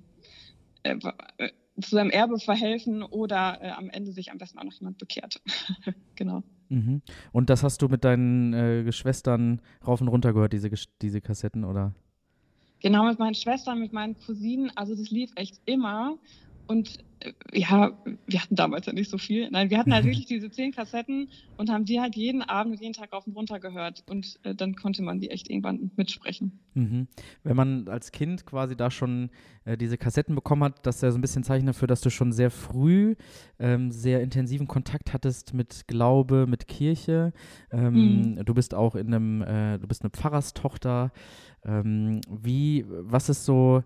äh, 0.84 0.98
äh, 1.38 1.50
zu 1.80 1.96
seinem 1.96 2.10
Erbe 2.10 2.38
verhelfen 2.38 3.02
oder 3.02 3.60
äh, 3.62 3.70
am 3.70 3.90
Ende 3.90 4.12
sich 4.12 4.32
am 4.32 4.38
besten 4.38 4.60
auch 4.60 4.64
noch 4.64 4.74
jemand 4.74 4.98
bekehrt. 4.98 5.42
genau. 6.16 6.44
Mhm. 6.70 7.02
Und 7.32 7.50
das 7.50 7.64
hast 7.64 7.82
du 7.82 7.88
mit 7.88 8.04
deinen 8.04 8.54
äh, 8.54 8.84
Geschwistern 8.84 9.62
rauf 9.86 10.02
und 10.02 10.08
runter 10.08 10.34
gehört, 10.34 10.54
diese, 10.54 10.70
diese 11.02 11.22
Kassetten, 11.22 11.64
oder? 11.64 11.94
Genau, 12.82 13.06
mit 13.06 13.20
meinen 13.20 13.36
Schwestern, 13.36 13.80
mit 13.80 13.94
meinen 13.94 14.18
Cousinen. 14.18 14.72
Also 14.76 14.96
das 14.96 15.12
lief 15.12 15.32
echt 15.36 15.62
immer. 15.66 16.18
Und 16.72 17.00
äh, 17.20 17.34
ja, 17.52 17.92
wir 18.26 18.42
hatten 18.42 18.56
damals 18.56 18.86
ja 18.86 18.94
nicht 18.94 19.12
so 19.12 19.18
viel. 19.18 19.52
Nein, 19.52 19.70
wir 19.70 19.78
hatten 19.78 19.94
halt 19.94 20.06
wirklich 20.06 20.26
diese 20.26 20.50
zehn 20.50 20.72
Kassetten 20.72 21.28
und 21.58 21.70
haben 21.70 21.84
die 21.84 22.00
halt 22.00 22.16
jeden 22.16 22.42
Abend 22.42 22.76
und 22.76 22.82
jeden 22.82 22.94
Tag 22.94 23.12
auf 23.12 23.28
und 23.28 23.36
runter 23.36 23.60
gehört. 23.60 24.06
Und 24.10 24.40
äh, 24.44 24.56
dann 24.56 24.76
konnte 24.76 25.02
man 25.02 25.20
die 25.20 25.30
echt 25.30 25.50
irgendwann 25.50 25.92
mitsprechen. 25.98 26.62
Mhm. 26.74 27.10
Wenn 27.44 27.56
man 27.58 27.90
als 27.90 28.14
Kind 28.14 28.46
quasi 28.46 28.78
da 28.78 28.90
schon 28.90 29.32
äh, 29.66 29.76
diese 29.76 29.98
Kassetten 29.98 30.34
bekommen 30.34 30.64
hat, 30.64 30.86
das 30.86 30.96
ist 30.96 31.02
ja 31.02 31.12
so 31.12 31.18
ein 31.18 31.22
bisschen 31.22 31.44
Zeichen 31.44 31.66
dafür, 31.66 31.90
dass 31.90 32.00
du 32.00 32.10
schon 32.10 32.32
sehr 32.32 32.52
früh 32.52 33.16
ähm, 33.60 33.92
sehr 33.92 34.22
intensiven 34.22 34.68
Kontakt 34.68 35.12
hattest 35.12 35.54
mit 35.54 35.90
Glaube, 35.90 36.48
mit 36.48 36.70
Kirche. 36.70 37.34
Ähm, 37.70 38.36
mhm. 38.36 38.46
Du 38.46 38.54
bist 38.54 38.74
auch 38.74 38.96
in 38.96 39.08
einem, 39.08 39.42
äh, 39.42 39.78
du 39.78 39.88
bist 39.90 40.04
eine 40.04 40.10
Pfarrerstochter. 40.10 41.12
Ähm, 41.66 42.22
wie, 42.30 42.86
was 42.88 43.28
ist 43.28 43.44
so 43.44 43.84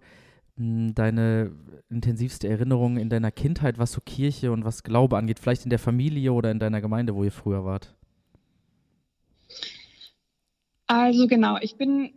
deine 0.58 1.52
intensivste 1.90 2.48
Erinnerung 2.48 2.98
in 2.98 3.10
deiner 3.10 3.32
Kindheit, 3.32 3.78
was 3.78 3.92
so 3.92 4.00
Kirche 4.02 4.52
und 4.52 4.64
was 4.64 4.84
Glaube 4.84 5.18
angeht, 5.18 5.40
vielleicht 5.40 5.66
in 5.66 5.70
der 5.70 5.80
Familie 5.80 6.32
oder 6.32 6.52
in 6.52 6.60
deiner 6.60 6.82
Gemeinde, 6.82 7.16
wo 7.16 7.24
ihr 7.24 7.32
früher 7.32 7.66
wart? 7.66 7.96
Also 10.88 11.28
genau, 11.28 11.58
ich 11.60 11.76
bin 11.76 12.14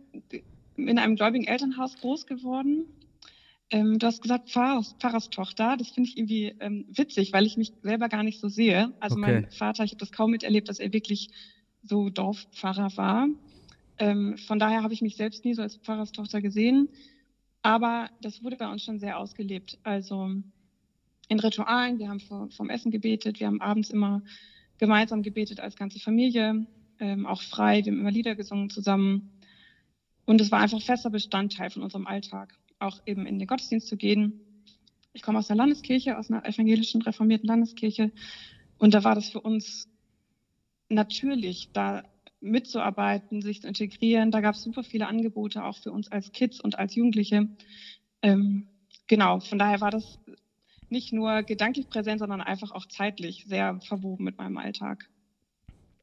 in 0.77 0.99
einem 0.99 1.15
gläubigen 1.15 1.45
Elternhaus 1.45 1.97
groß 1.97 2.27
geworden. 2.27 2.85
Ähm, 3.71 3.99
du 3.99 4.07
hast 4.07 4.21
gesagt 4.21 4.49
Pfarrers, 4.49 4.95
Pfarrerstochter. 4.99 5.75
Das 5.77 5.89
finde 5.89 6.09
ich 6.09 6.17
irgendwie 6.17 6.55
ähm, 6.59 6.85
witzig, 6.89 7.33
weil 7.33 7.45
ich 7.45 7.57
mich 7.57 7.73
selber 7.83 8.09
gar 8.09 8.23
nicht 8.23 8.39
so 8.39 8.47
sehe. 8.47 8.93
Also 8.99 9.17
okay. 9.17 9.21
mein 9.21 9.51
Vater, 9.51 9.83
ich 9.83 9.91
habe 9.91 9.99
das 9.99 10.11
kaum 10.11 10.31
miterlebt, 10.31 10.69
dass 10.69 10.79
er 10.79 10.93
wirklich 10.93 11.29
so 11.83 12.09
Dorfpfarrer 12.09 12.95
war. 12.95 13.27
Ähm, 13.99 14.37
von 14.37 14.59
daher 14.59 14.81
habe 14.81 14.93
ich 14.93 15.01
mich 15.01 15.17
selbst 15.17 15.45
nie 15.45 15.53
so 15.53 15.61
als 15.61 15.75
Pfarrerstochter 15.75 16.41
gesehen. 16.41 16.89
Aber 17.69 18.09
das 18.19 18.43
wurde 18.43 18.55
bei 18.55 18.67
uns 18.67 18.83
schon 18.83 18.97
sehr 18.97 19.19
ausgelebt. 19.19 19.77
Also 19.83 20.31
in 21.27 21.39
Ritualen, 21.39 21.99
wir 21.99 22.09
haben 22.09 22.19
vor, 22.19 22.49
vom 22.49 22.67
Essen 22.71 22.89
gebetet, 22.89 23.39
wir 23.39 23.45
haben 23.45 23.61
abends 23.61 23.91
immer 23.91 24.23
gemeinsam 24.79 25.21
gebetet 25.21 25.59
als 25.59 25.75
ganze 25.75 25.99
Familie, 25.99 26.65
ähm, 26.99 27.27
auch 27.27 27.43
frei, 27.43 27.85
wir 27.85 27.91
haben 27.91 27.99
immer 27.99 28.09
Lieder 28.09 28.33
gesungen 28.33 28.71
zusammen. 28.71 29.29
Und 30.25 30.41
es 30.41 30.51
war 30.51 30.61
einfach 30.61 30.81
fester 30.81 31.11
Bestandteil 31.11 31.69
von 31.69 31.83
unserem 31.83 32.07
Alltag, 32.07 32.57
auch 32.79 33.01
eben 33.05 33.27
in 33.27 33.37
den 33.37 33.47
Gottesdienst 33.47 33.87
zu 33.87 33.97
gehen. 33.97 34.41
Ich 35.13 35.21
komme 35.21 35.37
aus 35.37 35.51
einer 35.51 35.57
Landeskirche, 35.57 36.17
aus 36.17 36.31
einer 36.31 36.43
evangelischen 36.45 37.03
reformierten 37.03 37.45
Landeskirche. 37.47 38.11
Und 38.79 38.95
da 38.95 39.03
war 39.03 39.13
das 39.13 39.29
für 39.29 39.41
uns 39.41 39.87
natürlich, 40.89 41.69
da 41.71 42.01
mitzuarbeiten, 42.41 43.41
sich 43.41 43.61
zu 43.61 43.67
integrieren. 43.67 44.31
Da 44.31 44.41
gab 44.41 44.55
es 44.55 44.63
super 44.63 44.83
viele 44.83 45.07
Angebote, 45.07 45.63
auch 45.63 45.77
für 45.77 45.91
uns 45.91 46.11
als 46.11 46.31
Kids 46.31 46.59
und 46.59 46.79
als 46.79 46.95
Jugendliche. 46.95 47.47
Ähm, 48.21 48.67
genau, 49.07 49.39
von 49.39 49.59
daher 49.59 49.81
war 49.81 49.91
das 49.91 50.19
nicht 50.89 51.13
nur 51.13 51.43
gedanklich 51.43 51.89
präsent, 51.89 52.19
sondern 52.19 52.41
einfach 52.41 52.71
auch 52.71 52.85
zeitlich 52.85 53.45
sehr 53.47 53.79
verwoben 53.81 54.25
mit 54.25 54.37
meinem 54.37 54.57
Alltag. 54.57 55.09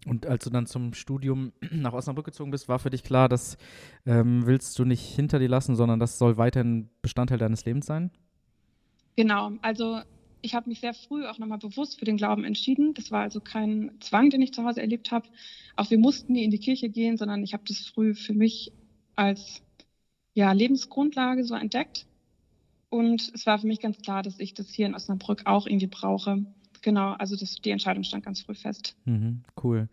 Und 0.07 0.25
als 0.27 0.45
du 0.45 0.51
dann 0.51 0.67
zum 0.67 0.95
Studium 0.95 1.53
nach 1.71 1.93
Osnabrück 1.93 2.27
gezogen 2.27 2.51
bist, 2.51 2.69
war 2.69 2.79
für 2.79 2.91
dich 2.91 3.03
klar, 3.03 3.29
das 3.29 3.57
ähm, 4.07 4.47
willst 4.47 4.79
du 4.79 4.85
nicht 4.85 5.03
hinter 5.03 5.39
dir 5.39 5.49
lassen, 5.49 5.75
sondern 5.75 5.99
das 5.99 6.19
soll 6.19 6.37
weiterhin 6.37 6.89
Bestandteil 7.03 7.39
deines 7.39 7.65
Lebens 7.65 7.87
sein? 7.87 8.11
Genau, 9.17 9.53
also 9.63 10.01
ich 10.43 10.55
habe 10.55 10.69
mich 10.69 10.81
sehr 10.81 10.95
früh 10.95 11.27
auch 11.27 11.39
nochmal 11.39 11.59
bewusst 11.59 11.99
für 11.99 12.05
den 12.05 12.17
Glauben 12.17 12.45
entschieden. 12.45 12.95
Das 12.95 13.11
war 13.11 13.23
also 13.23 13.41
kein 13.41 13.93
Zwang, 14.01 14.31
den 14.31 14.43
ich 14.43 14.53
zu 14.53 14.65
Hause 14.65 14.81
erlebt 14.81 15.11
habe. 15.11 15.29
Auch 15.77 15.91
wir 15.91 15.99
mussten 15.99 16.33
nie 16.33 16.45
in 16.45 16.51
die 16.51 16.59
Kirche 16.59 16.89
gehen, 16.89 17.17
sondern 17.17 17.43
ich 17.43 17.53
habe 17.53 17.65
das 17.67 17.87
früh 17.87 18.15
für 18.15 18.35
mich 18.35 18.73
als 19.15 19.63
ja, 20.35 20.53
Lebensgrundlage 20.53 21.45
so 21.45 21.55
entdeckt. 21.55 22.07
Und 22.89 23.33
es 23.35 23.47
war 23.47 23.59
für 23.59 23.67
mich 23.67 23.81
ganz 23.81 23.99
klar, 23.99 24.23
dass 24.23 24.39
ich 24.39 24.55
das 24.55 24.71
hier 24.71 24.87
in 24.87 24.95
Osnabrück 24.95 25.43
auch 25.47 25.67
irgendwie 25.67 25.89
brauche. 25.89 26.45
Genau, 26.83 27.13
also 27.13 27.37
das, 27.37 27.57
die 27.57 27.71
Entscheidung 27.71 28.05
stand 28.05 28.25
ganz 28.25 28.43
früh 28.43 28.55
fest. 28.55 28.97
Mhm, 29.07 29.43
cool. 29.63 29.89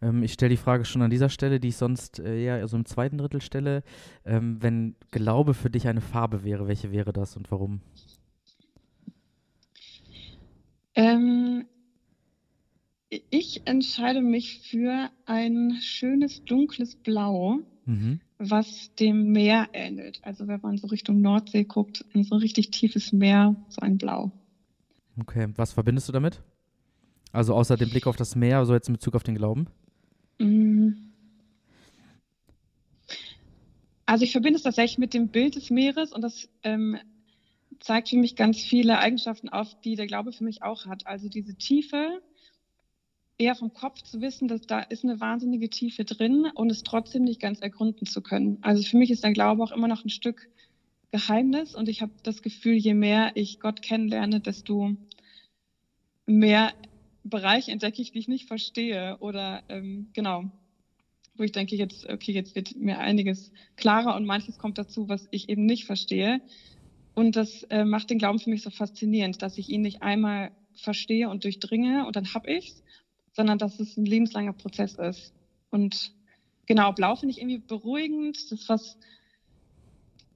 Ähm, 0.00 0.22
ich 0.22 0.32
stelle 0.32 0.50
die 0.50 0.56
Frage 0.56 0.84
schon 0.84 1.02
an 1.02 1.10
dieser 1.10 1.28
Stelle, 1.28 1.60
die 1.60 1.68
ich 1.68 1.76
sonst 1.76 2.18
äh, 2.18 2.42
eher 2.42 2.66
so 2.66 2.76
im 2.76 2.84
zweiten 2.84 3.18
Drittel 3.18 3.40
stelle. 3.40 3.84
Ähm, 4.24 4.60
wenn 4.60 4.96
Glaube 5.10 5.54
für 5.54 5.70
dich 5.70 5.86
eine 5.86 6.00
Farbe 6.00 6.42
wäre, 6.42 6.66
welche 6.66 6.90
wäre 6.90 7.12
das 7.12 7.36
und 7.36 7.50
warum? 7.50 7.80
Ähm, 10.94 11.64
ich 13.30 13.62
entscheide 13.66 14.22
mich 14.22 14.60
für 14.60 15.10
ein 15.26 15.78
schönes 15.80 16.44
dunkles 16.44 16.96
Blau, 16.96 17.58
mhm. 17.84 18.20
was 18.38 18.94
dem 18.94 19.32
Meer 19.32 19.68
ähnelt. 19.72 20.20
Also 20.22 20.48
wenn 20.48 20.60
man 20.60 20.78
so 20.78 20.86
Richtung 20.86 21.20
Nordsee 21.20 21.64
guckt, 21.64 22.04
in 22.14 22.24
so 22.24 22.36
ein 22.36 22.40
richtig 22.40 22.70
tiefes 22.70 23.12
Meer, 23.12 23.54
so 23.68 23.80
ein 23.80 23.98
Blau. 23.98 24.32
Okay, 25.20 25.48
was 25.56 25.72
verbindest 25.72 26.08
du 26.08 26.12
damit? 26.12 26.42
Also 27.32 27.54
außer 27.54 27.76
dem 27.76 27.90
Blick 27.90 28.06
auf 28.06 28.16
das 28.16 28.34
Meer, 28.34 28.64
so 28.64 28.72
jetzt 28.72 28.88
in 28.88 28.94
Bezug 28.94 29.14
auf 29.14 29.22
den 29.22 29.34
Glauben? 29.34 29.66
Mm. 30.38 30.90
Also 34.06 34.24
ich 34.24 34.32
verbinde 34.32 34.56
es 34.56 34.62
tatsächlich 34.62 34.98
mit 34.98 35.14
dem 35.14 35.28
Bild 35.28 35.54
des 35.54 35.70
Meeres 35.70 36.12
und 36.12 36.22
das 36.22 36.48
ähm, 36.62 36.98
zeigt 37.82 38.08
für 38.08 38.16
mich 38.16 38.36
ganz 38.36 38.58
viele 38.58 38.98
Eigenschaften 38.98 39.48
auf, 39.48 39.80
die 39.80 39.96
der 39.96 40.06
Glaube 40.06 40.32
für 40.32 40.44
mich 40.44 40.62
auch 40.62 40.86
hat. 40.86 41.06
Also 41.06 41.28
diese 41.28 41.56
Tiefe, 41.56 42.22
eher 43.38 43.56
vom 43.56 43.72
Kopf 43.74 44.02
zu 44.02 44.20
wissen, 44.20 44.46
dass 44.46 44.62
da 44.62 44.80
ist 44.80 45.04
eine 45.04 45.20
wahnsinnige 45.20 45.68
Tiefe 45.68 46.04
drin 46.04 46.46
und 46.54 46.70
es 46.70 46.84
trotzdem 46.84 47.24
nicht 47.24 47.40
ganz 47.40 47.60
ergründen 47.60 48.06
zu 48.06 48.22
können. 48.22 48.58
Also 48.62 48.82
für 48.82 48.96
mich 48.96 49.10
ist 49.10 49.24
der 49.24 49.32
Glaube 49.32 49.64
auch 49.64 49.72
immer 49.72 49.88
noch 49.88 50.04
ein 50.04 50.10
Stück 50.10 50.48
Geheimnis 51.10 51.74
und 51.74 51.88
ich 51.88 52.00
habe 52.02 52.12
das 52.22 52.40
Gefühl, 52.40 52.74
je 52.74 52.94
mehr 52.94 53.32
ich 53.34 53.60
Gott 53.60 53.82
kennenlerne, 53.82 54.40
desto 54.40 54.96
mehr 56.24 56.72
Bereiche 57.24 57.72
entdecke 57.72 58.00
ich, 58.00 58.12
die 58.12 58.20
ich 58.20 58.28
nicht 58.28 58.46
verstehe 58.46 59.18
oder 59.18 59.62
ähm, 59.68 60.08
genau, 60.12 60.44
wo 61.36 61.42
ich 61.42 61.52
denke, 61.52 61.76
jetzt, 61.76 62.08
okay, 62.08 62.32
jetzt 62.32 62.54
wird 62.54 62.76
mir 62.76 62.98
einiges 62.98 63.52
klarer 63.76 64.14
und 64.16 64.24
manches 64.24 64.58
kommt 64.58 64.78
dazu, 64.78 65.08
was 65.08 65.26
ich 65.30 65.48
eben 65.48 65.66
nicht 65.66 65.84
verstehe. 65.84 66.40
Und 67.14 67.36
das 67.36 67.62
äh, 67.64 67.84
macht 67.84 68.10
den 68.10 68.18
Glauben 68.18 68.38
für 68.38 68.50
mich 68.50 68.62
so 68.62 68.70
faszinierend, 68.70 69.42
dass 69.42 69.58
ich 69.58 69.68
ihn 69.68 69.82
nicht 69.82 70.02
einmal 70.02 70.52
verstehe 70.74 71.28
und 71.28 71.44
durchdringe 71.44 72.06
und 72.06 72.16
dann 72.16 72.32
hab 72.32 72.48
ich's, 72.48 72.82
sondern 73.32 73.58
dass 73.58 73.80
es 73.80 73.96
ein 73.96 74.06
lebenslanger 74.06 74.52
Prozess 74.52 74.94
ist. 74.94 75.34
Und 75.70 76.12
genau, 76.66 76.92
blau 76.92 77.16
finde 77.16 77.32
ich 77.32 77.40
irgendwie 77.40 77.58
beruhigend. 77.58 78.50
Das 78.50 78.68
was, 78.68 78.98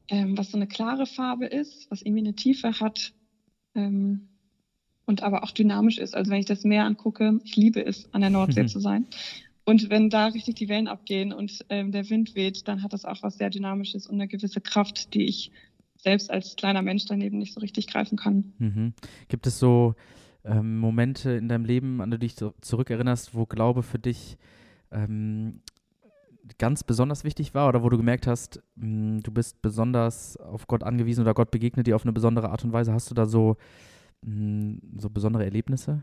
ähm, 0.09 0.37
was 0.37 0.51
so 0.51 0.59
eine 0.59 0.67
klare 0.67 1.07
Farbe 1.07 1.47
ist, 1.47 1.91
was 1.91 2.03
irgendwie 2.03 2.23
eine 2.23 2.35
Tiefe 2.35 2.81
hat 2.81 3.13
ähm, 3.75 4.29
und 5.07 5.23
aber 5.23 5.45
auch 5.45 5.53
dynamisch 5.53 5.99
ist. 5.99 6.15
Also 6.15 6.31
wenn 6.31 6.41
ich 6.41 6.47
das 6.47 6.65
Meer 6.65 6.85
angucke, 6.85 7.41
ich 7.45 7.57
liebe 7.57 7.85
es, 7.85 8.13
an 8.13 8.21
der 8.21 8.31
Nordsee 8.31 8.65
mhm. 8.65 8.69
zu 8.69 8.81
sein. 8.81 9.07
Und 9.65 9.91
wenn 9.91 10.11
da 10.11 10.27
richtig 10.27 10.55
die 10.55 10.69
Wellen 10.69 10.87
abgehen 10.87 11.33
und 11.33 11.65
ähm, 11.71 11.91
der 11.91 12.09
Wind 12.09 12.35
weht, 12.37 12.69
dann 12.69 12.83
hat 12.83 12.93
das 12.93 13.05
auch 13.05 13.23
was 13.23 13.37
sehr 13.37 13.51
Dynamisches 13.51 14.07
und 14.07 14.15
eine 14.15 14.29
gewisse 14.29 14.61
Kraft, 14.61 15.13
die 15.13 15.25
ich 15.25 15.51
selbst 15.99 16.31
als 16.31 16.57
kleiner 16.57 16.83
Mensch 16.83 17.07
daneben 17.07 17.39
nicht 17.39 17.55
so 17.55 17.61
richtig 17.61 17.87
greifen 17.87 18.17
kann. 18.17 18.53
Mhm. 18.59 18.93
Gibt 19.29 19.47
es 19.47 19.59
so 19.59 19.95
ähm, 20.45 20.79
Momente 20.79 21.33
in 21.33 21.49
deinem 21.49 21.65
Leben, 21.65 22.01
an 22.01 22.11
die 22.11 22.17
du 22.17 22.21
dich 22.21 22.35
so 22.37 22.55
zurückerinnerst, 22.61 23.35
wo 23.35 23.47
Glaube 23.47 23.83
für 23.83 23.99
dich 23.99 24.37
ähm, 24.91 25.61
ganz 26.59 26.85
besonders 26.85 27.25
wichtig 27.25 27.55
war 27.55 27.69
oder 27.69 27.83
wo 27.83 27.89
du 27.89 27.97
gemerkt 27.97 28.27
hast, 28.27 28.63
mh, 28.77 28.85
hm, 28.85 29.23
du 29.23 29.33
bist 29.33 29.61
besonders 29.63 30.37
auf 30.37 30.67
Gott 30.67 30.85
angewiesen 30.85 31.23
oder 31.23 31.35
Gott 31.35 31.51
begegnet 31.51 31.87
dir 31.87 31.97
auf 31.97 32.05
eine 32.05 32.13
besondere 32.13 32.51
Art 32.51 32.65
und 32.65 32.73
Weise? 32.73 32.93
Hast 32.93 33.11
du 33.11 33.15
da 33.15 33.27
so, 33.27 33.57
mh, 34.23 34.31
hm, 34.31 34.81
so 34.99 35.11
besondere 35.11 35.45
Erlebnisse? 35.45 36.03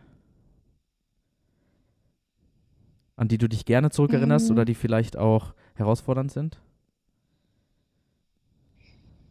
An 3.16 3.28
die 3.28 3.38
du 3.38 3.48
dich 3.48 3.66
gerne 3.66 3.92
zurückerinnerst 3.92 4.50
mhm. 4.50 4.56
oder 4.56 4.66
die 4.66 4.76
vielleicht 4.76 5.18
auch 5.18 5.54
herausfordernd 5.76 6.32
sind? 6.32 6.60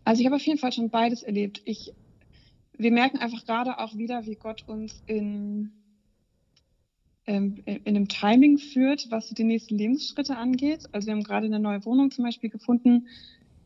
Also 0.04 0.20
ich 0.20 0.26
habe 0.26 0.36
auf 0.36 0.46
jeden 0.46 0.58
Fall 0.58 0.72
schon 0.72 0.90
beides 0.90 1.22
erlebt. 1.22 1.62
Ich, 1.64 1.92
wir 2.76 2.90
merken 2.90 3.18
einfach 3.18 3.44
gerade 3.44 3.78
auch 3.78 3.96
wieder, 3.96 4.26
wie 4.26 4.34
Gott 4.34 4.64
uns 4.66 5.02
in, 5.06 5.72
ähm, 7.26 7.62
in 7.64 7.86
einem 7.86 8.08
Timing 8.08 8.58
führt, 8.58 9.10
was 9.10 9.28
die 9.30 9.44
nächsten 9.44 9.76
Lebensschritte 9.76 10.36
angeht. 10.36 10.86
Also 10.92 11.06
wir 11.06 11.14
haben 11.14 11.22
gerade 11.22 11.46
eine 11.46 11.60
neue 11.60 11.84
Wohnung 11.84 12.10
zum 12.10 12.24
Beispiel 12.24 12.50
gefunden 12.50 13.06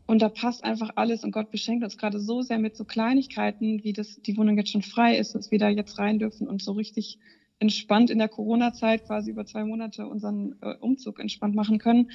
und 0.06 0.22
da 0.22 0.28
passt 0.28 0.62
einfach 0.62 0.90
alles 0.94 1.24
und 1.24 1.32
Gott 1.32 1.50
beschenkt 1.50 1.82
uns 1.82 1.98
gerade 1.98 2.20
so 2.20 2.42
sehr 2.42 2.58
mit 2.58 2.76
so 2.76 2.84
Kleinigkeiten, 2.84 3.82
wie 3.82 3.92
das 3.92 4.20
die 4.22 4.36
Wohnung 4.36 4.56
jetzt 4.56 4.70
schon 4.70 4.82
frei 4.82 5.16
ist, 5.16 5.34
dass 5.34 5.50
wir 5.50 5.58
da 5.58 5.68
jetzt 5.68 5.98
rein 5.98 6.18
dürfen 6.18 6.46
und 6.46 6.62
so 6.62 6.72
richtig 6.72 7.18
entspannt 7.58 8.10
in 8.10 8.18
der 8.18 8.28
Corona-Zeit 8.28 9.06
quasi 9.06 9.30
über 9.30 9.46
zwei 9.46 9.64
Monate 9.64 10.06
unseren 10.06 10.54
äh, 10.60 10.74
Umzug 10.78 11.18
entspannt 11.18 11.54
machen 11.54 11.78
können. 11.78 12.10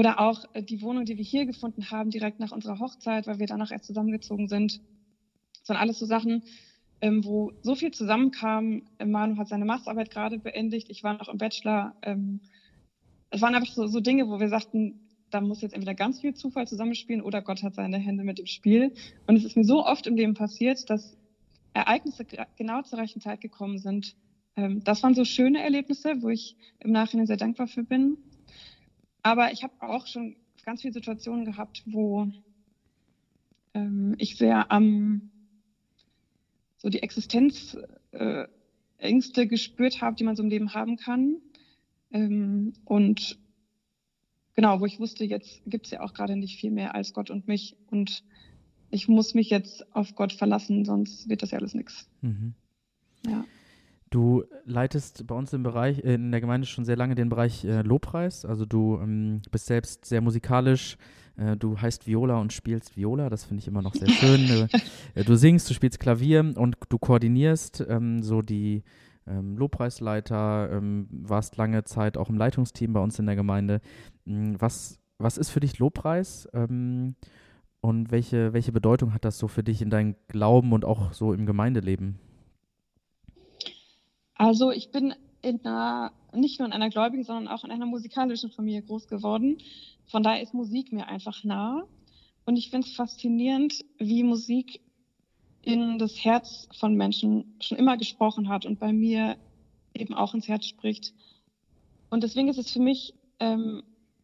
Oder 0.00 0.18
auch 0.18 0.46
äh, 0.54 0.62
die 0.62 0.80
Wohnung, 0.80 1.04
die 1.04 1.18
wir 1.18 1.24
hier 1.24 1.44
gefunden 1.44 1.90
haben, 1.90 2.08
direkt 2.08 2.40
nach 2.40 2.52
unserer 2.52 2.78
Hochzeit, 2.78 3.26
weil 3.26 3.38
wir 3.38 3.46
danach 3.46 3.70
erst 3.70 3.84
zusammengezogen 3.84 4.48
sind. 4.48 4.80
Das 5.58 5.68
waren 5.68 5.76
alles 5.76 5.98
so 5.98 6.06
Sachen, 6.06 6.42
ähm, 7.02 7.22
wo 7.22 7.52
so 7.60 7.74
viel 7.74 7.90
zusammenkam. 7.90 8.84
Manu 9.04 9.36
hat 9.36 9.48
seine 9.48 9.66
Masterarbeit 9.66 10.10
gerade 10.10 10.38
beendigt. 10.38 10.88
Ich 10.88 11.04
war 11.04 11.18
noch 11.18 11.28
im 11.28 11.36
Bachelor. 11.36 11.94
Ähm, 12.00 12.40
es 13.28 13.42
waren 13.42 13.54
einfach 13.54 13.74
so, 13.74 13.88
so 13.88 14.00
Dinge, 14.00 14.26
wo 14.30 14.40
wir 14.40 14.48
sagten, 14.48 15.06
da 15.28 15.42
muss 15.42 15.60
jetzt 15.60 15.74
entweder 15.74 15.94
ganz 15.94 16.18
viel 16.18 16.32
Zufall 16.32 16.66
zusammenspielen 16.66 17.20
oder 17.20 17.42
Gott 17.42 17.62
hat 17.62 17.74
seine 17.74 17.98
Hände 17.98 18.24
mit 18.24 18.38
dem 18.38 18.46
Spiel. 18.46 18.94
Und 19.26 19.36
es 19.36 19.44
ist 19.44 19.54
mir 19.54 19.64
so 19.64 19.84
oft 19.84 20.06
im 20.06 20.16
Leben 20.16 20.32
passiert, 20.32 20.88
dass 20.88 21.18
Ereignisse 21.74 22.24
genau 22.56 22.80
zur 22.80 23.00
rechten 23.00 23.20
Zeit 23.20 23.42
gekommen 23.42 23.76
sind. 23.76 24.16
Ähm, 24.56 24.82
das 24.82 25.02
waren 25.02 25.14
so 25.14 25.26
schöne 25.26 25.62
Erlebnisse, 25.62 26.22
wo 26.22 26.30
ich 26.30 26.56
im 26.78 26.90
Nachhinein 26.90 27.26
sehr 27.26 27.36
dankbar 27.36 27.66
für 27.66 27.84
bin. 27.84 28.16
Aber 29.22 29.52
ich 29.52 29.62
habe 29.62 29.74
auch 29.80 30.06
schon 30.06 30.36
ganz 30.64 30.82
viele 30.82 30.94
Situationen 30.94 31.44
gehabt, 31.44 31.82
wo 31.86 32.28
ähm, 33.74 34.14
ich 34.18 34.36
sehr 34.36 34.70
am 34.70 35.30
so 36.78 36.88
die 36.88 37.02
Existenzängste 37.02 37.82
äh, 38.98 39.46
gespürt 39.46 40.00
habe, 40.00 40.16
die 40.16 40.24
man 40.24 40.36
so 40.36 40.42
im 40.42 40.48
Leben 40.48 40.72
haben 40.72 40.96
kann. 40.96 41.36
Ähm, 42.10 42.72
und 42.84 43.38
genau, 44.54 44.80
wo 44.80 44.86
ich 44.86 44.98
wusste, 44.98 45.24
jetzt 45.24 45.62
gibt 45.66 45.86
es 45.86 45.92
ja 45.92 46.00
auch 46.00 46.14
gerade 46.14 46.36
nicht 46.36 46.58
viel 46.58 46.70
mehr 46.70 46.94
als 46.94 47.12
Gott 47.12 47.30
und 47.30 47.48
mich. 47.48 47.76
Und 47.90 48.24
ich 48.90 49.08
muss 49.08 49.34
mich 49.34 49.50
jetzt 49.50 49.94
auf 49.94 50.14
Gott 50.14 50.32
verlassen, 50.32 50.84
sonst 50.84 51.28
wird 51.28 51.42
das 51.42 51.50
ja 51.50 51.58
alles 51.58 51.74
nichts. 51.74 52.08
Mhm. 52.22 52.54
Ja. 53.26 53.44
Du 54.10 54.42
leitest 54.64 55.24
bei 55.28 55.36
uns 55.36 55.52
im 55.52 55.62
Bereich, 55.62 56.02
äh, 56.04 56.14
in 56.14 56.32
der 56.32 56.40
Gemeinde 56.40 56.66
schon 56.66 56.84
sehr 56.84 56.96
lange 56.96 57.14
den 57.14 57.28
Bereich 57.28 57.64
äh, 57.64 57.82
Lobpreis. 57.82 58.44
Also 58.44 58.66
du 58.66 58.98
ähm, 59.00 59.40
bist 59.52 59.66
selbst 59.66 60.04
sehr 60.04 60.20
musikalisch. 60.20 60.96
Äh, 61.36 61.56
du 61.56 61.80
heißt 61.80 62.08
Viola 62.08 62.38
und 62.38 62.52
spielst 62.52 62.96
Viola. 62.96 63.30
Das 63.30 63.44
finde 63.44 63.60
ich 63.60 63.68
immer 63.68 63.82
noch 63.82 63.94
sehr 63.94 64.08
schön. 64.08 64.68
Äh, 65.14 65.24
du 65.24 65.34
singst, 65.36 65.68
du 65.70 65.74
spielst 65.74 65.98
Klavier 65.98 66.52
und 66.56 66.76
du 66.88 66.98
koordinierst 66.98 67.84
ähm, 67.88 68.22
so 68.22 68.42
die 68.42 68.84
ähm, 69.26 69.56
Lobpreisleiter, 69.56 70.70
ähm, 70.72 71.08
warst 71.10 71.56
lange 71.56 71.82
Zeit 71.82 72.16
auch 72.16 72.30
im 72.30 72.36
Leitungsteam 72.36 72.92
bei 72.92 73.00
uns 73.00 73.18
in 73.18 73.26
der 73.26 73.34
Gemeinde. 73.34 73.80
Hm, 74.26 74.60
was, 74.60 74.98
was 75.18 75.36
ist 75.36 75.50
für 75.50 75.60
dich 75.60 75.78
Lobpreis? 75.78 76.48
Ähm, 76.52 77.16
und 77.80 78.10
welche, 78.10 78.52
welche 78.52 78.72
Bedeutung 78.72 79.14
hat 79.14 79.24
das 79.24 79.38
so 79.38 79.48
für 79.48 79.62
dich 79.62 79.82
in 79.82 79.90
deinem 79.90 80.14
Glauben 80.28 80.72
und 80.72 80.84
auch 80.84 81.12
so 81.12 81.32
im 81.32 81.46
Gemeindeleben? 81.46 82.18
Also 84.40 84.70
ich 84.70 84.90
bin 84.90 85.12
in 85.42 85.60
einer, 85.66 86.12
nicht 86.32 86.60
nur 86.60 86.66
in 86.66 86.72
einer 86.72 86.88
gläubigen, 86.88 87.24
sondern 87.24 87.46
auch 87.46 87.62
in 87.62 87.70
einer 87.70 87.84
musikalischen 87.84 88.50
Familie 88.50 88.80
groß 88.80 89.06
geworden. 89.06 89.58
Von 90.06 90.22
daher 90.22 90.40
ist 90.40 90.54
Musik 90.54 90.92
mir 90.92 91.08
einfach 91.08 91.44
nah. 91.44 91.86
Und 92.46 92.56
ich 92.56 92.70
finde 92.70 92.86
es 92.86 92.94
faszinierend, 92.94 93.84
wie 93.98 94.22
Musik 94.22 94.80
in 95.60 95.98
das 95.98 96.24
Herz 96.24 96.68
von 96.72 96.94
Menschen 96.94 97.54
schon 97.60 97.76
immer 97.76 97.98
gesprochen 97.98 98.48
hat 98.48 98.64
und 98.64 98.80
bei 98.80 98.94
mir 98.94 99.36
eben 99.92 100.14
auch 100.14 100.32
ins 100.32 100.48
Herz 100.48 100.64
spricht. 100.64 101.12
Und 102.08 102.22
deswegen 102.22 102.48
ist 102.48 102.56
es 102.58 102.70
für 102.70 102.80
mich 102.80 103.12
ähm, 103.40 103.82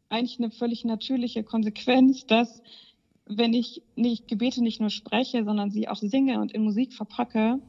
eigentlich 0.08 0.38
eine 0.38 0.50
völlig 0.50 0.87
natürliche 0.87 1.44
Konsequenz, 1.44 2.25
dass 2.25 2.62
wenn 3.26 3.52
ich 3.52 3.82
nicht 3.96 4.28
Gebete 4.28 4.62
nicht 4.62 4.80
nur 4.80 4.88
spreche, 4.88 5.44
sondern 5.44 5.70
sie 5.70 5.88
auch 5.88 5.96
singe 5.96 6.40
und 6.40 6.52
in 6.52 6.62
Musik 6.62 6.94
verpacke, 6.94 7.61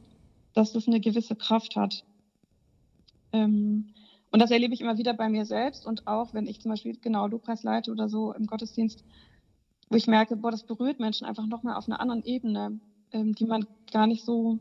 dass 0.54 0.72
das 0.72 0.88
eine 0.88 1.00
gewisse 1.00 1.36
Kraft 1.36 1.76
hat. 1.76 2.06
Ähm, 3.32 3.94
und 4.30 4.40
das 4.40 4.50
erlebe 4.50 4.74
ich 4.74 4.80
immer 4.80 4.98
wieder 4.98 5.14
bei 5.14 5.28
mir 5.28 5.46
selbst 5.46 5.86
und 5.86 6.06
auch, 6.06 6.34
wenn 6.34 6.46
ich 6.46 6.60
zum 6.60 6.70
Beispiel 6.70 6.96
genau 7.00 7.26
Lobpreis 7.26 7.62
leite 7.62 7.90
oder 7.90 8.08
so 8.08 8.32
im 8.32 8.46
Gottesdienst, 8.46 9.04
wo 9.88 9.96
ich 9.96 10.06
merke, 10.06 10.36
boah, 10.36 10.50
das 10.50 10.64
berührt 10.64 11.00
Menschen 11.00 11.26
einfach 11.26 11.46
nochmal 11.46 11.76
auf 11.76 11.88
einer 11.88 12.00
anderen 12.00 12.22
Ebene, 12.24 12.78
ähm, 13.12 13.34
die 13.34 13.46
man 13.46 13.66
gar 13.90 14.06
nicht 14.06 14.24
so 14.24 14.58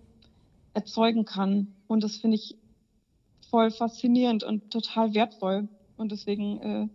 erzeugen 0.74 1.26
kann. 1.26 1.74
Und 1.88 2.04
das 2.04 2.18
finde 2.18 2.36
ich 2.36 2.56
voll 3.50 3.72
faszinierend 3.72 4.44
und 4.44 4.72
total 4.72 5.14
wertvoll. 5.14 5.68
Und 5.98 6.12
deswegen, 6.12 6.62
äh, 6.62 6.88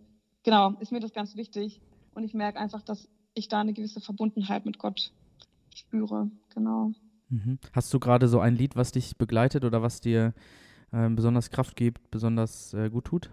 genau, 0.43 0.71
ist 0.79 0.91
mir 0.91 0.99
das 0.99 1.13
ganz 1.13 1.35
wichtig. 1.35 1.79
Und 2.15 2.23
ich 2.23 2.33
merke 2.33 2.59
einfach, 2.59 2.81
dass 2.81 3.07
ich 3.35 3.47
da 3.49 3.61
eine 3.61 3.73
gewisse 3.73 4.01
Verbundenheit 4.01 4.65
mit 4.65 4.79
Gott 4.79 5.11
spüre. 5.75 6.31
Genau. 6.53 6.91
Mhm. 7.29 7.59
Hast 7.71 7.93
du 7.93 7.99
gerade 7.99 8.27
so 8.27 8.39
ein 8.39 8.55
Lied, 8.55 8.75
was 8.75 8.91
dich 8.91 9.17
begleitet 9.17 9.63
oder 9.63 9.81
was 9.81 10.01
dir 10.01 10.33
äh, 10.93 11.09
besonders 11.09 11.49
Kraft 11.49 11.75
gibt, 11.75 12.09
besonders 12.11 12.73
äh, 12.73 12.89
gut 12.89 13.05
tut? 13.05 13.29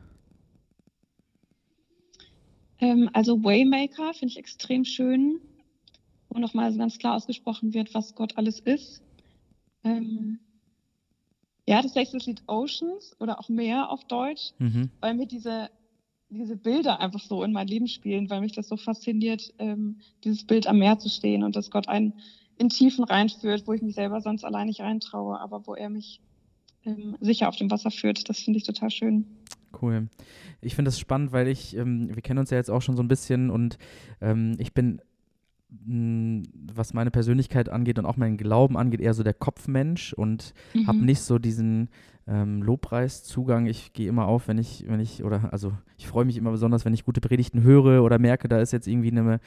Ähm, 2.81 3.11
also 3.13 3.45
Waymaker 3.45 4.15
finde 4.15 4.33
ich 4.33 4.39
extrem 4.39 4.85
schön, 4.85 5.41
wo 6.29 6.39
nochmal 6.39 6.73
so 6.73 6.79
ganz 6.79 6.99
klar 6.99 7.15
ausgesprochen 7.15 7.75
wird, 7.75 7.95
was 7.95 8.15
Gott 8.15 8.39
alles 8.39 8.59
ist. 8.61 9.03
Ähm, 9.85 10.41
ja, 11.67 11.83
das 11.83 11.95
nächste 11.95 12.19
Lied 12.19 12.43
Oceans 12.47 13.15
oder 13.21 13.39
auch 13.39 13.49
Meer 13.49 13.91
auf 13.91 14.05
Deutsch, 14.05 14.53
mhm. 14.59 14.91
weil 15.01 15.15
mir 15.15 15.27
diese, 15.27 15.71
diese 16.31 16.57
Bilder 16.57 17.01
einfach 17.01 17.21
so 17.21 17.45
in 17.45 17.53
mein 17.53 17.69
Leben 17.69 17.87
spielen, 17.87 18.31
weil 18.31 18.41
mich 18.41 18.53
das 18.53 18.69
so 18.69 18.77
fasziniert, 18.77 19.53
ähm, 19.59 20.01
dieses 20.25 20.45
Bild 20.47 20.67
am 20.67 20.79
Meer 20.79 20.99
zu 20.99 21.09
stehen 21.09 21.45
und 21.45 21.57
dass 21.57 21.71
Gott 21.71 21.89
einen 21.89 22.15
in 22.57 22.71
Tiefen 22.71 23.05
reinführt, 23.05 23.67
wo 23.67 23.73
ich 23.73 23.83
mich 23.83 23.95
selber 23.95 24.21
sonst 24.21 24.45
allein 24.45 24.67
nicht 24.67 24.81
reintraue, 24.81 25.39
aber 25.41 25.67
wo 25.67 25.75
er 25.75 25.91
mich 25.91 26.21
ähm, 26.85 27.17
sicher 27.21 27.49
auf 27.49 27.57
dem 27.57 27.71
Wasser 27.71 27.91
führt. 27.91 28.29
Das 28.29 28.41
finde 28.41 28.59
ich 28.59 28.65
total 28.65 28.91
schön. 28.91 29.27
Cool. 29.81 30.09
Ich 30.61 30.75
finde 30.75 30.89
das 30.89 30.99
spannend, 30.99 31.33
weil 31.33 31.49
ich, 31.49 31.77
ähm, 31.77 32.15
wir 32.15 32.23
kennen 32.23 32.39
uns 32.39 32.51
ja 32.51 32.57
jetzt 32.57 32.71
auch 32.71 32.83
schon 32.83 32.97
so 32.97 33.03
ein 33.03 33.09
bisschen 33.09 33.51
und 33.51 33.79
ähm, 34.21 34.57
ich 34.59 34.75
bin 34.75 35.01
was 35.73 36.95
meine 36.95 37.11
Persönlichkeit 37.11 37.69
angeht 37.69 37.99
und 37.99 38.07
auch 38.07 38.17
meinen 38.17 38.37
Glauben 38.37 38.77
angeht, 38.77 39.01
eher 39.01 39.15
so 39.15 39.23
der 39.23 39.35
Kopfmensch 39.35 40.13
und 40.13 40.53
mhm. 40.75 40.87
habe 40.87 40.99
nicht 40.99 41.21
so 41.21 41.39
diesen 41.39 41.91
ähm, 42.27 42.63
Lobpreiszugang. 42.63 43.67
Ich 43.67 43.93
gehe 43.93 44.09
immer 44.09 44.27
auf, 44.27 44.49
wenn 44.49 44.59
ich, 44.59 44.85
wenn 44.89 45.01
ich, 45.01 45.25
oder 45.25 45.53
also 45.53 45.73
ich 45.97 46.07
freue 46.07 46.25
mich 46.25 46.37
immer 46.37 46.51
besonders, 46.51 46.85
wenn 46.85 46.95
ich 46.95 47.05
gute 47.05 47.21
Predigten 47.21 47.63
höre 47.63 48.03
oder 48.03 48.19
merke, 48.19 48.49
da 48.49 48.61
ist 48.61 48.73
jetzt 48.73 48.87
irgendwie 48.87 49.11
eine, 49.11 49.41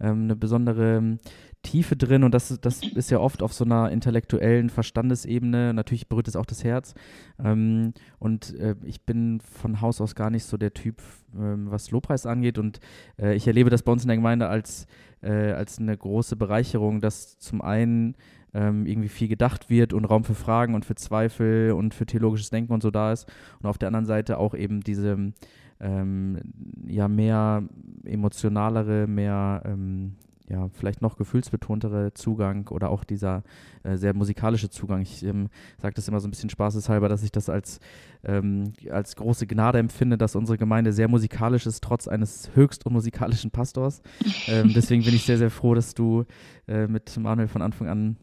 ähm, 0.00 0.24
eine 0.24 0.36
besondere 0.36 0.96
ähm, 0.96 1.18
Tiefe 1.62 1.94
drin 1.94 2.24
und 2.24 2.32
das, 2.32 2.58
das 2.60 2.82
ist 2.82 3.10
ja 3.10 3.20
oft 3.20 3.42
auf 3.42 3.52
so 3.52 3.64
einer 3.64 3.90
intellektuellen 3.90 4.70
Verstandesebene. 4.70 5.74
Natürlich 5.74 6.08
berührt 6.08 6.28
es 6.28 6.36
auch 6.36 6.46
das 6.46 6.64
Herz. 6.64 6.94
Ähm, 7.38 7.92
und 8.18 8.54
äh, 8.58 8.76
ich 8.82 9.02
bin 9.02 9.40
von 9.40 9.82
Haus 9.82 10.00
aus 10.00 10.14
gar 10.14 10.30
nicht 10.30 10.44
so 10.44 10.56
der 10.56 10.72
Typ, 10.72 11.02
ähm, 11.36 11.70
was 11.70 11.90
Lobpreis 11.90 12.24
angeht. 12.24 12.56
Und 12.56 12.80
äh, 13.18 13.34
ich 13.34 13.46
erlebe 13.46 13.68
das 13.68 13.82
bei 13.82 13.92
uns 13.92 14.02
in 14.02 14.08
der 14.08 14.16
Gemeinde 14.16 14.48
als, 14.48 14.86
äh, 15.20 15.52
als 15.52 15.78
eine 15.78 15.96
große 15.96 16.36
Bereicherung, 16.36 17.00
dass 17.00 17.38
zum 17.38 17.60
einen 17.60 18.16
ähm, 18.54 18.86
irgendwie 18.86 19.08
viel 19.08 19.28
gedacht 19.28 19.70
wird 19.70 19.92
und 19.92 20.04
Raum 20.04 20.24
für 20.24 20.34
Fragen 20.34 20.74
und 20.74 20.84
für 20.84 20.94
Zweifel 20.94 21.72
und 21.72 21.94
für 21.94 22.06
theologisches 22.06 22.50
Denken 22.50 22.72
und 22.72 22.82
so 22.82 22.90
da 22.90 23.12
ist. 23.12 23.30
Und 23.60 23.68
auf 23.68 23.78
der 23.78 23.88
anderen 23.88 24.06
Seite 24.06 24.38
auch 24.38 24.54
eben 24.54 24.80
diese 24.80 25.32
ähm, 25.80 26.38
ja 26.86 27.08
mehr 27.08 27.62
emotionalere, 28.04 29.06
mehr 29.06 29.62
ähm, 29.64 30.16
ja, 30.50 30.68
vielleicht 30.72 31.00
noch 31.00 31.16
gefühlsbetontere 31.16 32.12
Zugang 32.12 32.68
oder 32.68 32.90
auch 32.90 33.04
dieser 33.04 33.44
äh, 33.84 33.96
sehr 33.96 34.14
musikalische 34.14 34.68
Zugang. 34.68 35.00
Ich 35.02 35.22
ähm, 35.22 35.48
sage 35.78 35.94
das 35.94 36.08
immer 36.08 36.18
so 36.18 36.26
ein 36.26 36.32
bisschen 36.32 36.50
spaßeshalber, 36.50 37.08
dass 37.08 37.22
ich 37.22 37.30
das 37.30 37.48
als, 37.48 37.78
ähm, 38.24 38.72
als 38.90 39.14
große 39.14 39.46
Gnade 39.46 39.78
empfinde, 39.78 40.18
dass 40.18 40.34
unsere 40.34 40.58
Gemeinde 40.58 40.92
sehr 40.92 41.06
musikalisch 41.06 41.66
ist, 41.66 41.84
trotz 41.84 42.08
eines 42.08 42.50
höchst 42.54 42.84
unmusikalischen 42.84 43.52
Pastors. 43.52 44.02
Ähm, 44.48 44.72
deswegen 44.74 45.04
bin 45.04 45.14
ich 45.14 45.24
sehr, 45.24 45.38
sehr 45.38 45.50
froh, 45.50 45.74
dass 45.74 45.94
du 45.94 46.24
äh, 46.66 46.88
mit 46.88 47.16
Manuel 47.16 47.48
von 47.48 47.62
Anfang 47.62 47.88
an 47.88 48.16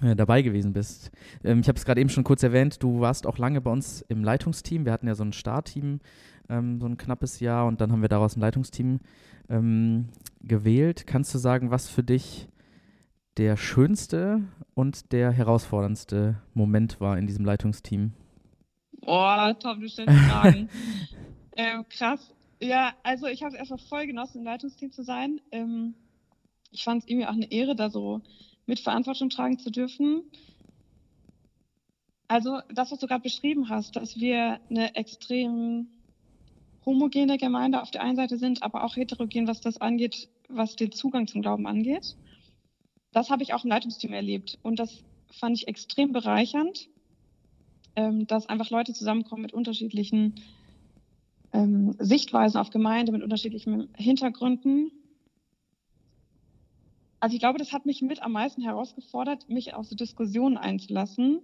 dabei 0.00 0.42
gewesen 0.42 0.72
bist. 0.72 1.10
Ähm, 1.44 1.60
ich 1.60 1.68
habe 1.68 1.78
es 1.78 1.84
gerade 1.84 2.00
eben 2.00 2.10
schon 2.10 2.24
kurz 2.24 2.42
erwähnt, 2.42 2.82
du 2.82 3.00
warst 3.00 3.26
auch 3.26 3.38
lange 3.38 3.60
bei 3.60 3.70
uns 3.70 4.02
im 4.02 4.22
Leitungsteam. 4.22 4.84
Wir 4.84 4.92
hatten 4.92 5.08
ja 5.08 5.14
so 5.14 5.24
ein 5.24 5.32
Startteam, 5.32 6.00
ähm, 6.48 6.80
so 6.80 6.86
ein 6.86 6.96
knappes 6.96 7.40
Jahr 7.40 7.66
und 7.66 7.80
dann 7.80 7.92
haben 7.92 8.02
wir 8.02 8.08
daraus 8.08 8.36
ein 8.36 8.40
Leitungsteam 8.40 9.00
ähm, 9.48 10.08
gewählt. 10.40 11.06
Kannst 11.06 11.34
du 11.34 11.38
sagen, 11.38 11.70
was 11.70 11.88
für 11.88 12.02
dich 12.02 12.48
der 13.36 13.56
schönste 13.56 14.42
und 14.74 15.12
der 15.12 15.30
herausforderndste 15.30 16.40
Moment 16.54 17.00
war 17.00 17.18
in 17.18 17.26
diesem 17.26 17.44
Leitungsteam? 17.44 18.12
Boah, 19.00 19.56
Tom, 19.58 19.80
du 19.80 19.88
stellst 19.88 20.14
Fragen. 20.14 20.68
ähm, 21.56 21.84
krass. 21.88 22.34
Ja, 22.60 22.94
also 23.04 23.26
ich 23.26 23.42
habe 23.42 23.54
es 23.54 23.58
erstmal 23.58 23.78
voll 23.78 24.06
genossen, 24.06 24.38
im 24.38 24.44
Leitungsteam 24.44 24.90
zu 24.90 25.02
sein. 25.02 25.40
Ähm, 25.52 25.94
ich 26.70 26.84
fand 26.84 27.02
es 27.02 27.08
irgendwie 27.08 27.26
auch 27.26 27.32
eine 27.32 27.50
Ehre, 27.50 27.76
da 27.76 27.90
so 27.90 28.20
mit 28.68 28.80
Verantwortung 28.80 29.30
tragen 29.30 29.58
zu 29.58 29.70
dürfen. 29.70 30.22
Also 32.28 32.60
das, 32.72 32.92
was 32.92 32.98
du 32.98 33.06
gerade 33.06 33.22
beschrieben 33.22 33.70
hast, 33.70 33.96
dass 33.96 34.16
wir 34.20 34.60
eine 34.68 34.94
extrem 34.94 35.88
homogene 36.84 37.38
Gemeinde 37.38 37.82
auf 37.82 37.90
der 37.90 38.02
einen 38.02 38.16
Seite 38.16 38.36
sind, 38.36 38.62
aber 38.62 38.84
auch 38.84 38.96
heterogen, 38.96 39.48
was 39.48 39.60
das 39.60 39.80
angeht, 39.80 40.28
was 40.48 40.76
den 40.76 40.92
Zugang 40.92 41.26
zum 41.26 41.40
Glauben 41.40 41.66
angeht. 41.66 42.16
Das 43.12 43.30
habe 43.30 43.42
ich 43.42 43.54
auch 43.54 43.64
im 43.64 43.70
Leitungsteam 43.70 44.12
erlebt 44.12 44.58
und 44.62 44.78
das 44.78 45.02
fand 45.30 45.56
ich 45.56 45.68
extrem 45.68 46.12
bereichernd, 46.12 46.88
ähm, 47.96 48.26
dass 48.26 48.48
einfach 48.48 48.70
Leute 48.70 48.92
zusammenkommen 48.92 49.42
mit 49.42 49.54
unterschiedlichen 49.54 50.34
ähm, 51.52 51.94
Sichtweisen 51.98 52.60
auf 52.60 52.68
Gemeinde, 52.70 53.12
mit 53.12 53.22
unterschiedlichen 53.22 53.88
Hintergründen 53.96 54.90
also 57.20 57.34
ich 57.34 57.40
glaube, 57.40 57.58
das 57.58 57.72
hat 57.72 57.86
mich 57.86 58.02
mit 58.02 58.22
am 58.22 58.32
meisten 58.32 58.62
herausgefordert, 58.62 59.48
mich 59.48 59.74
auf 59.74 59.86
so 59.86 59.96
Diskussionen 59.96 60.56
einzulassen, 60.56 61.40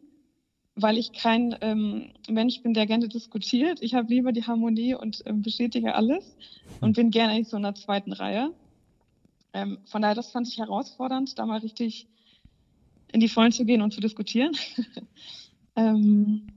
weil 0.76 0.98
ich 0.98 1.12
kein 1.12 1.56
ähm, 1.60 2.12
Mensch 2.28 2.62
bin, 2.62 2.74
der 2.74 2.86
gerne 2.86 3.08
diskutiert. 3.08 3.80
Ich 3.82 3.94
habe 3.94 4.12
lieber 4.12 4.32
die 4.32 4.44
Harmonie 4.44 4.94
und 4.94 5.22
ähm, 5.26 5.42
bestätige 5.42 5.94
alles 5.94 6.36
und 6.80 6.96
bin 6.96 7.10
gerne 7.10 7.32
eigentlich 7.32 7.48
so 7.48 7.56
in 7.56 7.62
der 7.62 7.74
zweiten 7.74 8.12
Reihe. 8.12 8.52
Ähm, 9.52 9.78
von 9.86 10.02
daher, 10.02 10.14
das 10.14 10.30
fand 10.30 10.48
ich 10.48 10.58
herausfordernd, 10.58 11.38
da 11.38 11.46
mal 11.46 11.60
richtig 11.60 12.08
in 13.12 13.20
die 13.20 13.28
Vollen 13.28 13.52
zu 13.52 13.64
gehen 13.64 13.82
und 13.82 13.92
zu 13.92 14.00
diskutieren. 14.00 14.56
ähm, 15.76 16.48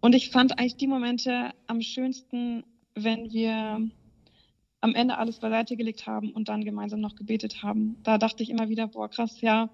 und 0.00 0.14
ich 0.14 0.30
fand 0.30 0.58
eigentlich 0.58 0.76
die 0.76 0.86
Momente 0.86 1.52
am 1.66 1.80
schönsten, 1.80 2.64
wenn 2.94 3.32
wir 3.32 3.90
am 4.80 4.94
Ende 4.94 5.18
alles 5.18 5.38
beiseite 5.38 5.76
gelegt 5.76 6.06
haben 6.06 6.30
und 6.30 6.48
dann 6.48 6.64
gemeinsam 6.64 7.00
noch 7.00 7.16
gebetet 7.16 7.62
haben. 7.62 7.96
Da 8.02 8.18
dachte 8.18 8.42
ich 8.42 8.50
immer 8.50 8.68
wieder, 8.68 8.86
boah, 8.88 9.08
krass, 9.08 9.40
ja, 9.40 9.70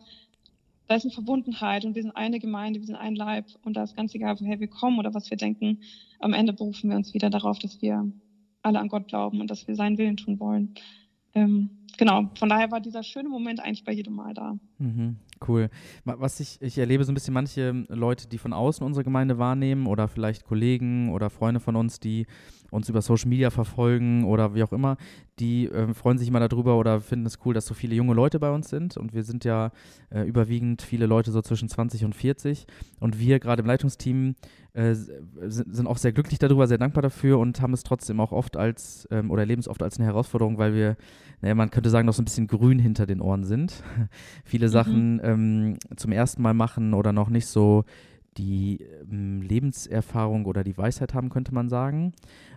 da 0.88 0.96
ist 0.96 1.04
eine 1.04 1.12
Verbundenheit 1.12 1.84
und 1.84 1.94
wir 1.94 2.02
sind 2.02 2.16
eine 2.16 2.38
Gemeinde, 2.38 2.80
wir 2.80 2.86
sind 2.86 2.96
ein 2.96 3.14
Leib 3.14 3.46
und 3.64 3.76
da 3.76 3.82
ist 3.82 3.96
ganz 3.96 4.14
egal, 4.14 4.38
woher 4.40 4.60
wir 4.60 4.68
kommen 4.68 4.98
oder 4.98 5.14
was 5.14 5.30
wir 5.30 5.36
denken. 5.36 5.80
Am 6.20 6.34
Ende 6.34 6.52
berufen 6.52 6.90
wir 6.90 6.96
uns 6.96 7.14
wieder 7.14 7.30
darauf, 7.30 7.58
dass 7.58 7.80
wir 7.80 8.10
alle 8.62 8.78
an 8.78 8.88
Gott 8.88 9.08
glauben 9.08 9.40
und 9.40 9.50
dass 9.50 9.66
wir 9.66 9.74
seinen 9.74 9.98
Willen 9.98 10.16
tun 10.16 10.38
wollen. 10.38 10.74
Ähm, 11.34 11.70
genau, 11.96 12.30
von 12.38 12.48
daher 12.48 12.70
war 12.70 12.80
dieser 12.80 13.02
schöne 13.02 13.28
Moment 13.28 13.60
eigentlich 13.60 13.84
bei 13.84 13.92
jedem 13.92 14.14
Mal 14.14 14.34
da. 14.34 14.58
Mhm, 14.78 15.16
cool. 15.48 15.70
Was 16.04 16.40
ich, 16.40 16.60
ich 16.60 16.76
erlebe 16.78 17.04
so 17.04 17.12
ein 17.12 17.14
bisschen 17.14 17.34
manche 17.34 17.86
Leute, 17.88 18.28
die 18.28 18.38
von 18.38 18.52
außen 18.52 18.84
unsere 18.84 19.04
Gemeinde 19.04 19.38
wahrnehmen 19.38 19.86
oder 19.86 20.08
vielleicht 20.08 20.44
Kollegen 20.44 21.10
oder 21.10 21.30
Freunde 21.30 21.60
von 21.60 21.74
uns, 21.74 22.00
die 22.00 22.26
uns 22.72 22.88
über 22.88 23.02
Social 23.02 23.28
Media 23.28 23.50
verfolgen 23.50 24.24
oder 24.24 24.54
wie 24.54 24.62
auch 24.62 24.72
immer, 24.72 24.96
die 25.38 25.68
äh, 25.68 25.92
freuen 25.92 26.16
sich 26.16 26.28
immer 26.28 26.40
darüber 26.40 26.78
oder 26.78 27.00
finden 27.00 27.26
es 27.26 27.38
cool, 27.44 27.52
dass 27.52 27.66
so 27.66 27.74
viele 27.74 27.94
junge 27.94 28.14
Leute 28.14 28.40
bei 28.40 28.50
uns 28.50 28.70
sind. 28.70 28.96
Und 28.96 29.12
wir 29.12 29.24
sind 29.24 29.44
ja 29.44 29.72
äh, 30.10 30.22
überwiegend 30.22 30.80
viele 30.80 31.06
Leute 31.06 31.30
so 31.32 31.42
zwischen 31.42 31.68
20 31.68 32.04
und 32.06 32.14
40. 32.14 32.66
Und 32.98 33.18
wir 33.18 33.40
gerade 33.40 33.60
im 33.60 33.66
Leitungsteam 33.66 34.36
äh, 34.72 34.94
sind 34.94 35.86
auch 35.86 35.98
sehr 35.98 36.12
glücklich 36.12 36.38
darüber, 36.38 36.66
sehr 36.66 36.78
dankbar 36.78 37.02
dafür 37.02 37.38
und 37.38 37.60
haben 37.60 37.74
es 37.74 37.82
trotzdem 37.82 38.20
auch 38.20 38.32
oft 38.32 38.56
als 38.56 39.06
ähm, 39.10 39.30
oder 39.30 39.42
erleben 39.42 39.60
es 39.60 39.68
oft 39.68 39.82
als 39.82 39.98
eine 39.98 40.06
Herausforderung, 40.06 40.56
weil 40.56 40.74
wir, 40.74 40.96
naja, 41.42 41.54
man 41.54 41.70
könnte 41.70 41.90
sagen, 41.90 42.06
noch 42.06 42.14
so 42.14 42.22
ein 42.22 42.24
bisschen 42.24 42.46
grün 42.46 42.78
hinter 42.78 43.04
den 43.04 43.20
Ohren 43.20 43.44
sind. 43.44 43.82
viele 44.44 44.68
mhm. 44.68 44.72
Sachen 44.72 45.20
ähm, 45.22 45.76
zum 45.96 46.10
ersten 46.10 46.40
Mal 46.40 46.54
machen 46.54 46.94
oder 46.94 47.12
noch 47.12 47.28
nicht 47.28 47.46
so 47.48 47.84
die 48.36 48.80
ähm, 49.10 49.42
Lebenserfahrung 49.42 50.46
oder 50.46 50.64
die 50.64 50.76
Weisheit 50.76 51.14
haben, 51.14 51.28
könnte 51.28 51.54
man 51.54 51.68
sagen. 51.68 52.12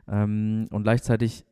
Ähm, 0.07 0.67
und 0.71 0.83
gleichzeitig 0.83 1.45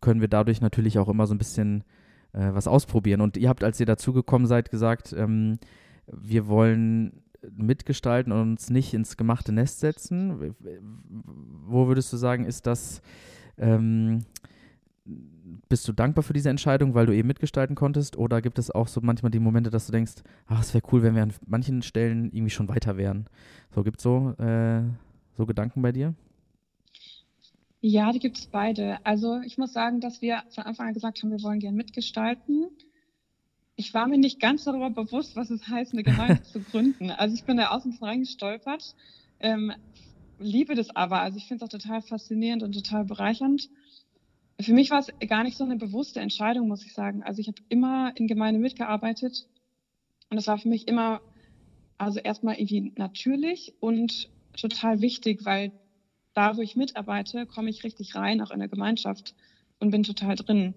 können 0.00 0.20
wir 0.20 0.28
dadurch 0.28 0.60
natürlich 0.60 0.98
auch 0.98 1.08
immer 1.08 1.26
so 1.26 1.34
ein 1.34 1.38
bisschen 1.38 1.84
äh, 2.32 2.50
was 2.52 2.66
ausprobieren. 2.66 3.20
Und 3.20 3.36
ihr 3.36 3.48
habt, 3.48 3.64
als 3.64 3.80
ihr 3.80 3.86
dazugekommen 3.86 4.46
seid, 4.46 4.70
gesagt, 4.70 5.14
ähm, 5.16 5.58
wir 6.06 6.46
wollen 6.48 7.22
mitgestalten 7.56 8.32
und 8.32 8.40
uns 8.40 8.70
nicht 8.70 8.94
ins 8.94 9.16
gemachte 9.16 9.52
Nest 9.52 9.80
setzen. 9.80 10.54
Wo 11.66 11.86
würdest 11.86 12.12
du 12.12 12.16
sagen, 12.16 12.44
ist 12.46 12.66
das, 12.66 13.02
ähm, 13.58 14.20
bist 15.04 15.86
du 15.86 15.92
dankbar 15.92 16.22
für 16.22 16.32
diese 16.32 16.50
Entscheidung, 16.50 16.94
weil 16.94 17.06
du 17.06 17.14
eben 17.14 17.28
mitgestalten 17.28 17.76
konntest? 17.76 18.16
Oder 18.16 18.40
gibt 18.40 18.58
es 18.58 18.70
auch 18.70 18.88
so 18.88 19.00
manchmal 19.02 19.30
die 19.30 19.38
Momente, 19.38 19.70
dass 19.70 19.86
du 19.86 19.92
denkst, 19.92 20.22
ach, 20.46 20.62
es 20.62 20.72
wäre 20.72 20.84
cool, 20.92 21.02
wenn 21.02 21.14
wir 21.14 21.22
an 21.22 21.32
manchen 21.46 21.82
Stellen 21.82 22.30
irgendwie 22.32 22.50
schon 22.50 22.68
weiter 22.68 22.96
wären? 22.96 23.26
So, 23.74 23.82
gibt 23.82 23.98
es 23.98 24.02
so, 24.02 24.30
äh, 24.38 24.82
so 25.36 25.46
Gedanken 25.46 25.82
bei 25.82 25.92
dir? 25.92 26.14
Ja, 27.80 28.12
die 28.12 28.18
gibt 28.18 28.38
es 28.38 28.46
beide. 28.46 29.04
Also 29.04 29.40
ich 29.44 29.58
muss 29.58 29.74
sagen, 29.74 30.00
dass 30.00 30.22
wir 30.22 30.42
von 30.54 30.64
Anfang 30.64 30.88
an 30.88 30.94
gesagt 30.94 31.22
haben, 31.22 31.30
wir 31.30 31.42
wollen 31.42 31.60
gerne 31.60 31.76
mitgestalten. 31.76 32.68
Ich 33.76 33.92
war 33.92 34.06
mir 34.06 34.16
nicht 34.16 34.40
ganz 34.40 34.64
darüber 34.64 34.88
bewusst, 34.88 35.36
was 35.36 35.50
es 35.50 35.68
heißt, 35.68 35.92
eine 35.92 36.02
Gemeinde 36.02 36.42
zu 36.44 36.60
gründen. 36.60 37.10
Also 37.10 37.34
ich 37.34 37.44
bin 37.44 37.58
da 37.58 37.68
außen 37.68 37.98
reingestolpert, 38.00 38.94
ähm, 39.40 39.72
liebe 40.38 40.74
das 40.74 40.96
aber. 40.96 41.20
Also 41.20 41.36
ich 41.36 41.46
finde 41.46 41.62
es 41.62 41.68
auch 41.68 41.78
total 41.78 42.00
faszinierend 42.00 42.62
und 42.62 42.72
total 42.72 43.04
bereichernd. 43.04 43.68
Für 44.60 44.72
mich 44.72 44.90
war 44.90 45.00
es 45.00 45.08
gar 45.28 45.42
nicht 45.42 45.56
so 45.56 45.64
eine 45.64 45.76
bewusste 45.76 46.20
Entscheidung, 46.20 46.68
muss 46.68 46.84
ich 46.84 46.94
sagen. 46.94 47.22
Also 47.22 47.40
ich 47.40 47.48
habe 47.48 47.60
immer 47.68 48.12
in 48.16 48.28
Gemeinde 48.28 48.60
mitgearbeitet 48.60 49.48
und 50.30 50.38
es 50.38 50.46
war 50.46 50.58
für 50.58 50.68
mich 50.68 50.86
immer, 50.86 51.20
also 51.98 52.20
erstmal 52.20 52.56
irgendwie 52.56 52.92
natürlich 52.96 53.74
und 53.80 54.30
total 54.56 55.00
wichtig, 55.00 55.44
weil 55.44 55.72
da, 56.34 56.56
wo 56.56 56.62
ich 56.62 56.76
mitarbeite, 56.76 57.46
komme 57.46 57.70
ich 57.70 57.84
richtig 57.84 58.14
rein, 58.14 58.40
auch 58.40 58.50
in 58.50 58.60
der 58.60 58.68
Gemeinschaft 58.68 59.34
und 59.78 59.90
bin 59.90 60.02
total 60.02 60.36
drin. 60.36 60.74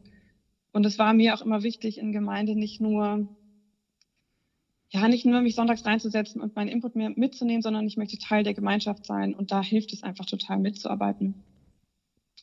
Und 0.71 0.85
es 0.85 0.99
war 0.99 1.13
mir 1.13 1.33
auch 1.33 1.41
immer 1.41 1.63
wichtig, 1.63 1.97
in 1.97 2.11
Gemeinde 2.11 2.55
nicht 2.55 2.81
nur, 2.81 3.27
ja, 4.89 5.07
nicht 5.07 5.25
nur 5.25 5.41
mich 5.41 5.55
sonntags 5.55 5.85
reinzusetzen 5.85 6.41
und 6.41 6.55
meinen 6.55 6.69
Input 6.69 6.95
mehr 6.95 7.11
mitzunehmen, 7.15 7.61
sondern 7.61 7.87
ich 7.87 7.97
möchte 7.97 8.17
Teil 8.17 8.43
der 8.43 8.53
Gemeinschaft 8.53 9.05
sein 9.05 9.33
und 9.33 9.51
da 9.51 9.61
hilft 9.61 9.93
es 9.93 10.03
einfach 10.03 10.25
total 10.25 10.59
mitzuarbeiten. 10.59 11.43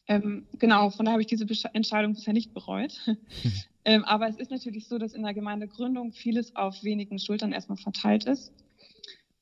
Ähm, 0.06 0.46
genau, 0.58 0.90
von 0.90 1.06
daher 1.06 1.14
habe 1.14 1.22
ich 1.22 1.28
diese 1.28 1.46
Entscheidung 1.72 2.14
bisher 2.14 2.34
nicht 2.34 2.52
bereut. 2.52 3.00
ähm, 3.84 4.04
aber 4.04 4.28
es 4.28 4.36
ist 4.36 4.50
natürlich 4.50 4.86
so, 4.86 4.98
dass 4.98 5.14
in 5.14 5.22
der 5.22 5.34
Gemeindegründung 5.34 6.12
vieles 6.12 6.54
auf 6.56 6.84
wenigen 6.84 7.18
Schultern 7.18 7.52
erstmal 7.52 7.78
verteilt 7.78 8.24
ist. 8.24 8.52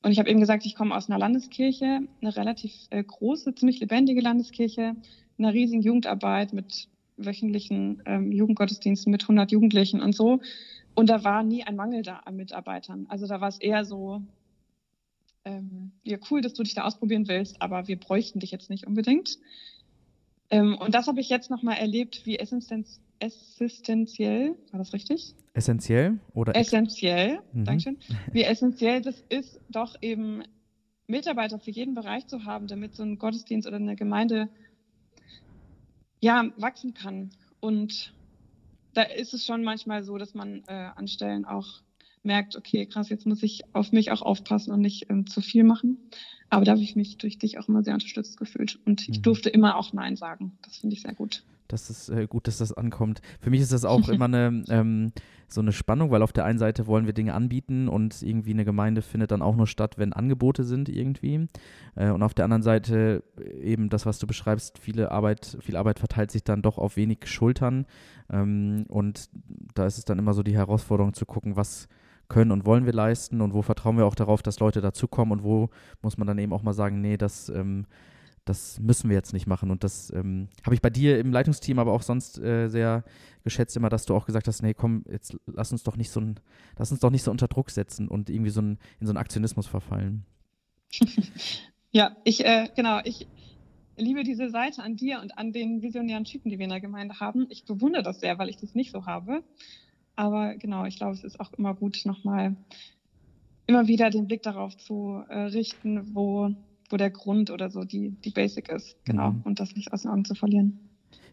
Und 0.01 0.11
ich 0.11 0.19
habe 0.19 0.29
eben 0.29 0.39
gesagt, 0.39 0.65
ich 0.65 0.75
komme 0.75 0.95
aus 0.95 1.09
einer 1.09 1.19
Landeskirche, 1.19 2.01
eine 2.21 2.35
relativ 2.35 2.73
äh, 2.89 3.03
große, 3.03 3.55
ziemlich 3.55 3.79
lebendige 3.79 4.21
Landeskirche, 4.21 4.95
einer 5.37 5.53
riesigen 5.53 5.81
Jugendarbeit 5.81 6.53
mit 6.53 6.89
wöchentlichen 7.17 8.01
ähm, 8.05 8.31
Jugendgottesdiensten 8.31 9.11
mit 9.11 9.23
100 9.23 9.51
Jugendlichen 9.51 10.01
und 10.01 10.13
so. 10.13 10.41
Und 10.95 11.09
da 11.09 11.23
war 11.23 11.43
nie 11.43 11.63
ein 11.63 11.75
Mangel 11.75 12.03
da 12.03 12.17
an 12.17 12.35
Mitarbeitern. 12.35 13.05
Also 13.09 13.27
da 13.27 13.41
war 13.41 13.47
es 13.47 13.59
eher 13.59 13.85
so, 13.85 14.21
ähm, 15.45 15.91
ja 16.03 16.17
cool, 16.29 16.41
dass 16.41 16.53
du 16.53 16.63
dich 16.63 16.75
da 16.75 16.83
ausprobieren 16.83 17.27
willst, 17.27 17.61
aber 17.61 17.87
wir 17.87 17.99
bräuchten 17.99 18.39
dich 18.39 18.51
jetzt 18.51 18.69
nicht 18.69 18.85
unbedingt. 18.85 19.37
Ähm, 20.53 20.77
und 20.77 20.93
das 20.93 21.07
habe 21.07 21.19
ich 21.19 21.29
jetzt 21.29 21.49
nochmal 21.49 21.77
erlebt, 21.77 22.25
wie 22.25 22.37
Essenz 22.37 23.01
existenziell, 23.19 24.55
war 24.71 24.77
das 24.77 24.93
richtig? 24.93 25.33
Essentiell 25.53 26.19
oder? 26.33 26.55
Essentiell, 26.55 27.39
mhm. 27.53 27.65
Dankeschön. 27.65 27.97
Wie 28.31 28.43
essentiell 28.43 29.01
das 29.01 29.23
ist, 29.29 29.59
doch 29.69 29.95
eben 30.01 30.43
Mitarbeiter 31.07 31.59
für 31.59 31.71
jeden 31.71 31.95
Bereich 31.95 32.27
zu 32.27 32.45
haben, 32.45 32.67
damit 32.67 32.95
so 32.95 33.03
ein 33.03 33.17
Gottesdienst 33.17 33.67
oder 33.67 33.77
eine 33.77 33.95
Gemeinde 33.95 34.49
ja 36.21 36.51
wachsen 36.57 36.93
kann. 36.93 37.31
Und 37.59 38.13
da 38.93 39.01
ist 39.01 39.33
es 39.33 39.45
schon 39.45 39.63
manchmal 39.63 40.03
so, 40.03 40.17
dass 40.19 40.35
man 40.35 40.63
äh, 40.67 40.89
an 40.95 41.07
Stellen 41.07 41.45
auch 41.45 41.81
merkt, 42.23 42.55
okay, 42.55 42.85
krass, 42.85 43.09
jetzt 43.09 43.25
muss 43.25 43.43
ich 43.43 43.63
auf 43.73 43.91
mich 43.91 44.11
auch 44.11 44.21
aufpassen 44.21 44.71
und 44.71 44.81
nicht 44.81 45.09
ähm, 45.09 45.27
zu 45.27 45.41
viel 45.41 45.63
machen. 45.63 45.97
Aber 46.49 46.65
da 46.65 46.73
habe 46.73 46.81
ich 46.81 46.95
mich 46.95 47.17
durch 47.17 47.37
dich 47.37 47.57
auch 47.59 47.67
immer 47.67 47.83
sehr 47.83 47.93
unterstützt 47.93 48.37
gefühlt. 48.37 48.79
Und 48.85 49.07
ich 49.09 49.17
mhm. 49.17 49.23
durfte 49.23 49.49
immer 49.49 49.77
auch 49.77 49.93
Nein 49.93 50.15
sagen. 50.15 50.57
Das 50.61 50.77
finde 50.77 50.95
ich 50.95 51.01
sehr 51.01 51.13
gut. 51.13 51.43
Das 51.67 51.89
ist 51.89 52.09
äh, 52.09 52.27
gut, 52.27 52.47
dass 52.47 52.59
das 52.59 52.73
ankommt. 52.73 53.21
Für 53.39 53.49
mich 53.49 53.61
ist 53.61 53.71
das 53.71 53.85
auch 53.85 54.07
immer 54.09 54.25
eine 54.25 54.63
ähm, 54.69 55.11
so 55.53 55.61
eine 55.61 55.71
Spannung, 55.71 56.11
weil 56.11 56.21
auf 56.21 56.33
der 56.33 56.45
einen 56.45 56.59
Seite 56.59 56.87
wollen 56.87 57.05
wir 57.05 57.13
Dinge 57.13 57.33
anbieten 57.33 57.87
und 57.87 58.21
irgendwie 58.21 58.51
eine 58.51 58.65
Gemeinde 58.65 59.01
findet 59.01 59.31
dann 59.31 59.41
auch 59.41 59.55
nur 59.55 59.67
statt, 59.67 59.97
wenn 59.97 60.13
Angebote 60.13 60.63
sind 60.63 60.89
irgendwie. 60.89 61.47
Äh, 61.95 62.09
und 62.09 62.23
auf 62.23 62.33
der 62.33 62.45
anderen 62.45 62.63
Seite 62.63 63.23
eben 63.61 63.89
das, 63.89 64.05
was 64.05 64.19
du 64.19 64.27
beschreibst, 64.27 64.79
viele 64.79 65.11
Arbeit, 65.11 65.57
viel 65.61 65.77
Arbeit 65.77 65.99
verteilt 65.99 66.31
sich 66.31 66.43
dann 66.43 66.61
doch 66.61 66.77
auf 66.77 66.97
wenig 66.97 67.19
Schultern. 67.25 67.85
Ähm, 68.29 68.85
und 68.89 69.29
da 69.75 69.85
ist 69.85 69.97
es 69.97 70.05
dann 70.05 70.19
immer 70.19 70.33
so 70.33 70.43
die 70.43 70.55
Herausforderung 70.55 71.13
zu 71.13 71.25
gucken, 71.25 71.55
was 71.55 71.87
können 72.29 72.51
und 72.51 72.65
wollen 72.65 72.85
wir 72.85 72.93
leisten 72.93 73.41
und 73.41 73.53
wo 73.53 73.61
vertrauen 73.61 73.97
wir 73.97 74.05
auch 74.05 74.15
darauf, 74.15 74.41
dass 74.41 74.59
Leute 74.59 74.81
dazukommen 74.81 75.39
und 75.39 75.43
wo 75.43 75.69
muss 76.01 76.17
man 76.17 76.27
dann 76.27 76.37
eben 76.37 76.53
auch 76.53 76.63
mal 76.63 76.73
sagen, 76.73 77.01
nee, 77.01 77.17
das, 77.17 77.49
ähm, 77.49 77.85
das 78.45 78.79
müssen 78.79 79.09
wir 79.09 79.15
jetzt 79.15 79.33
nicht 79.33 79.47
machen. 79.47 79.71
Und 79.71 79.83
das 79.83 80.11
ähm, 80.13 80.49
habe 80.63 80.75
ich 80.75 80.81
bei 80.81 80.89
dir 80.89 81.19
im 81.19 81.31
Leitungsteam, 81.31 81.79
aber 81.79 81.93
auch 81.93 82.01
sonst 82.01 82.39
äh, 82.39 82.67
sehr 82.67 83.03
geschätzt 83.43 83.75
immer, 83.77 83.89
dass 83.89 84.05
du 84.05 84.15
auch 84.15 84.25
gesagt 84.25 84.47
hast, 84.47 84.61
nee, 84.61 84.73
komm, 84.73 85.03
jetzt 85.09 85.37
lass 85.45 85.71
uns 85.71 85.83
doch 85.83 85.95
nicht 85.95 86.09
so 86.09 86.19
ein, 86.19 86.39
lass 86.77 86.91
uns 86.91 86.99
doch 86.99 87.11
nicht 87.11 87.23
so 87.23 87.31
unter 87.31 87.47
Druck 87.47 87.69
setzen 87.69 88.07
und 88.07 88.29
irgendwie 88.29 88.51
so 88.51 88.61
ein, 88.61 88.79
in 88.99 89.07
so 89.07 89.11
einen 89.11 89.17
Aktionismus 89.17 89.67
verfallen. 89.67 90.25
ja, 91.91 92.15
ich, 92.23 92.45
äh, 92.45 92.69
genau, 92.75 92.99
ich 93.03 93.27
liebe 93.97 94.23
diese 94.23 94.49
Seite 94.49 94.81
an 94.81 94.95
dir 94.95 95.21
und 95.21 95.37
an 95.37 95.51
den 95.51 95.81
visionären 95.81 96.23
Typen, 96.23 96.49
die 96.49 96.57
wir 96.57 96.65
in 96.65 96.71
der 96.71 96.81
Gemeinde 96.81 97.19
haben. 97.19 97.47
Ich 97.49 97.65
bewundere 97.65 98.03
das 98.03 98.19
sehr, 98.19 98.37
weil 98.39 98.49
ich 98.49 98.57
das 98.57 98.75
nicht 98.75 98.91
so 98.91 99.05
habe. 99.05 99.43
Aber 100.15 100.55
genau, 100.55 100.85
ich 100.85 100.97
glaube, 100.97 101.13
es 101.13 101.23
ist 101.23 101.39
auch 101.39 101.51
immer 101.53 101.73
gut, 101.73 102.01
nochmal 102.05 102.55
immer 103.65 103.87
wieder 103.87 104.09
den 104.09 104.27
Blick 104.27 104.43
darauf 104.43 104.77
zu 104.77 105.23
äh, 105.29 105.39
richten, 105.39 106.13
wo, 106.13 106.49
wo 106.89 106.97
der 106.97 107.09
Grund 107.09 107.49
oder 107.49 107.69
so 107.69 107.83
die, 107.83 108.11
die 108.23 108.31
Basic 108.31 108.69
ist. 108.69 108.95
Genau. 109.05 109.31
Mhm. 109.31 109.41
Und 109.43 109.59
das 109.59 109.75
nicht 109.75 109.91
aus 109.93 110.03
den 110.03 110.11
Augen 110.11 110.25
zu 110.25 110.35
verlieren. 110.35 110.79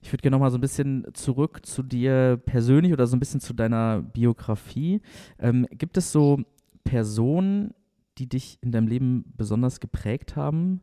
Ich 0.03 0.12
würde 0.12 0.23
gerne 0.23 0.37
nochmal 0.37 0.51
so 0.51 0.57
ein 0.57 0.62
bisschen 0.62 1.07
zurück 1.12 1.66
zu 1.66 1.83
dir 1.83 2.40
persönlich 2.47 2.93
oder 2.93 3.07
so 3.07 3.16
ein 3.16 3.21
bisschen 3.21 3.40
zu 3.40 3.53
deiner 3.53 4.01
Biografie. 4.01 5.03
Ähm, 5.38 5.66
gibt 5.73 5.97
es 5.97 6.11
so 6.12 6.43
Personen, 6.85 7.75
die 8.19 8.29
dich 8.29 8.59
in 8.62 8.73
deinem 8.73 8.88
Leben 8.88 9.25
besonders 9.37 9.81
geprägt 9.81 10.37
haben, 10.37 10.81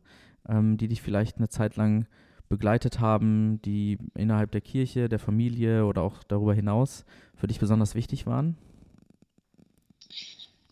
ähm, 0.48 0.76
die 0.76 0.88
dich 0.88 1.02
vielleicht 1.02 1.38
eine 1.38 1.48
Zeit 1.48 1.76
lang 1.76 2.06
begleitet 2.48 3.00
haben, 3.00 3.60
die 3.62 3.98
innerhalb 4.14 4.52
der 4.52 4.60
Kirche, 4.60 5.08
der 5.08 5.18
Familie 5.18 5.86
oder 5.86 6.02
auch 6.02 6.22
darüber 6.24 6.54
hinaus 6.54 7.04
für 7.34 7.46
dich 7.46 7.58
besonders 7.58 7.94
wichtig 7.94 8.26
waren? 8.26 8.56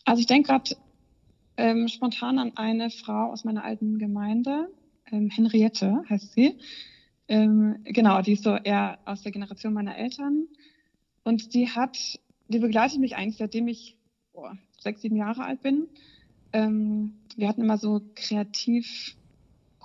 Also 0.05 0.21
ich 0.21 0.27
denke 0.27 0.49
gerade 0.49 0.77
ähm, 1.57 1.89
spontan 1.89 2.39
an 2.39 2.53
eine 2.57 2.91
Frau 2.91 3.33
aus 3.33 3.45
meiner 3.45 3.65
alten 3.65 3.99
Gemeinde, 3.99 4.69
ähm, 5.11 5.31
Henriette 5.31 6.03
heißt 6.09 6.35
sie. 6.35 6.59
Ähm, 7.29 7.79
genau, 7.85 8.23
die 8.23 8.33
ist 8.33 8.45
so 8.45 8.57
eher 8.57 8.99
aus 9.05 9.23
der 9.23 9.33
Generation 9.33 9.73
meiner 9.73 9.97
Eltern. 9.97 10.47
Und 11.25 11.55
die 11.55 11.69
hat, 11.69 12.21
die 12.49 12.59
begleitet 12.59 13.01
mich 13.01 13.17
eigentlich 13.17 13.39
seitdem 13.39 13.69
ich 13.69 13.97
boah, 14.33 14.57
sechs, 14.79 15.03
sieben 15.03 15.17
Jahre 15.17 15.45
alt 15.45 15.62
bin. 15.62 15.89
Ähm, 16.53 17.15
wir 17.37 17.49
hatten 17.49 17.62
immer 17.62 17.79
so 17.79 18.01
kreativ 18.15 19.16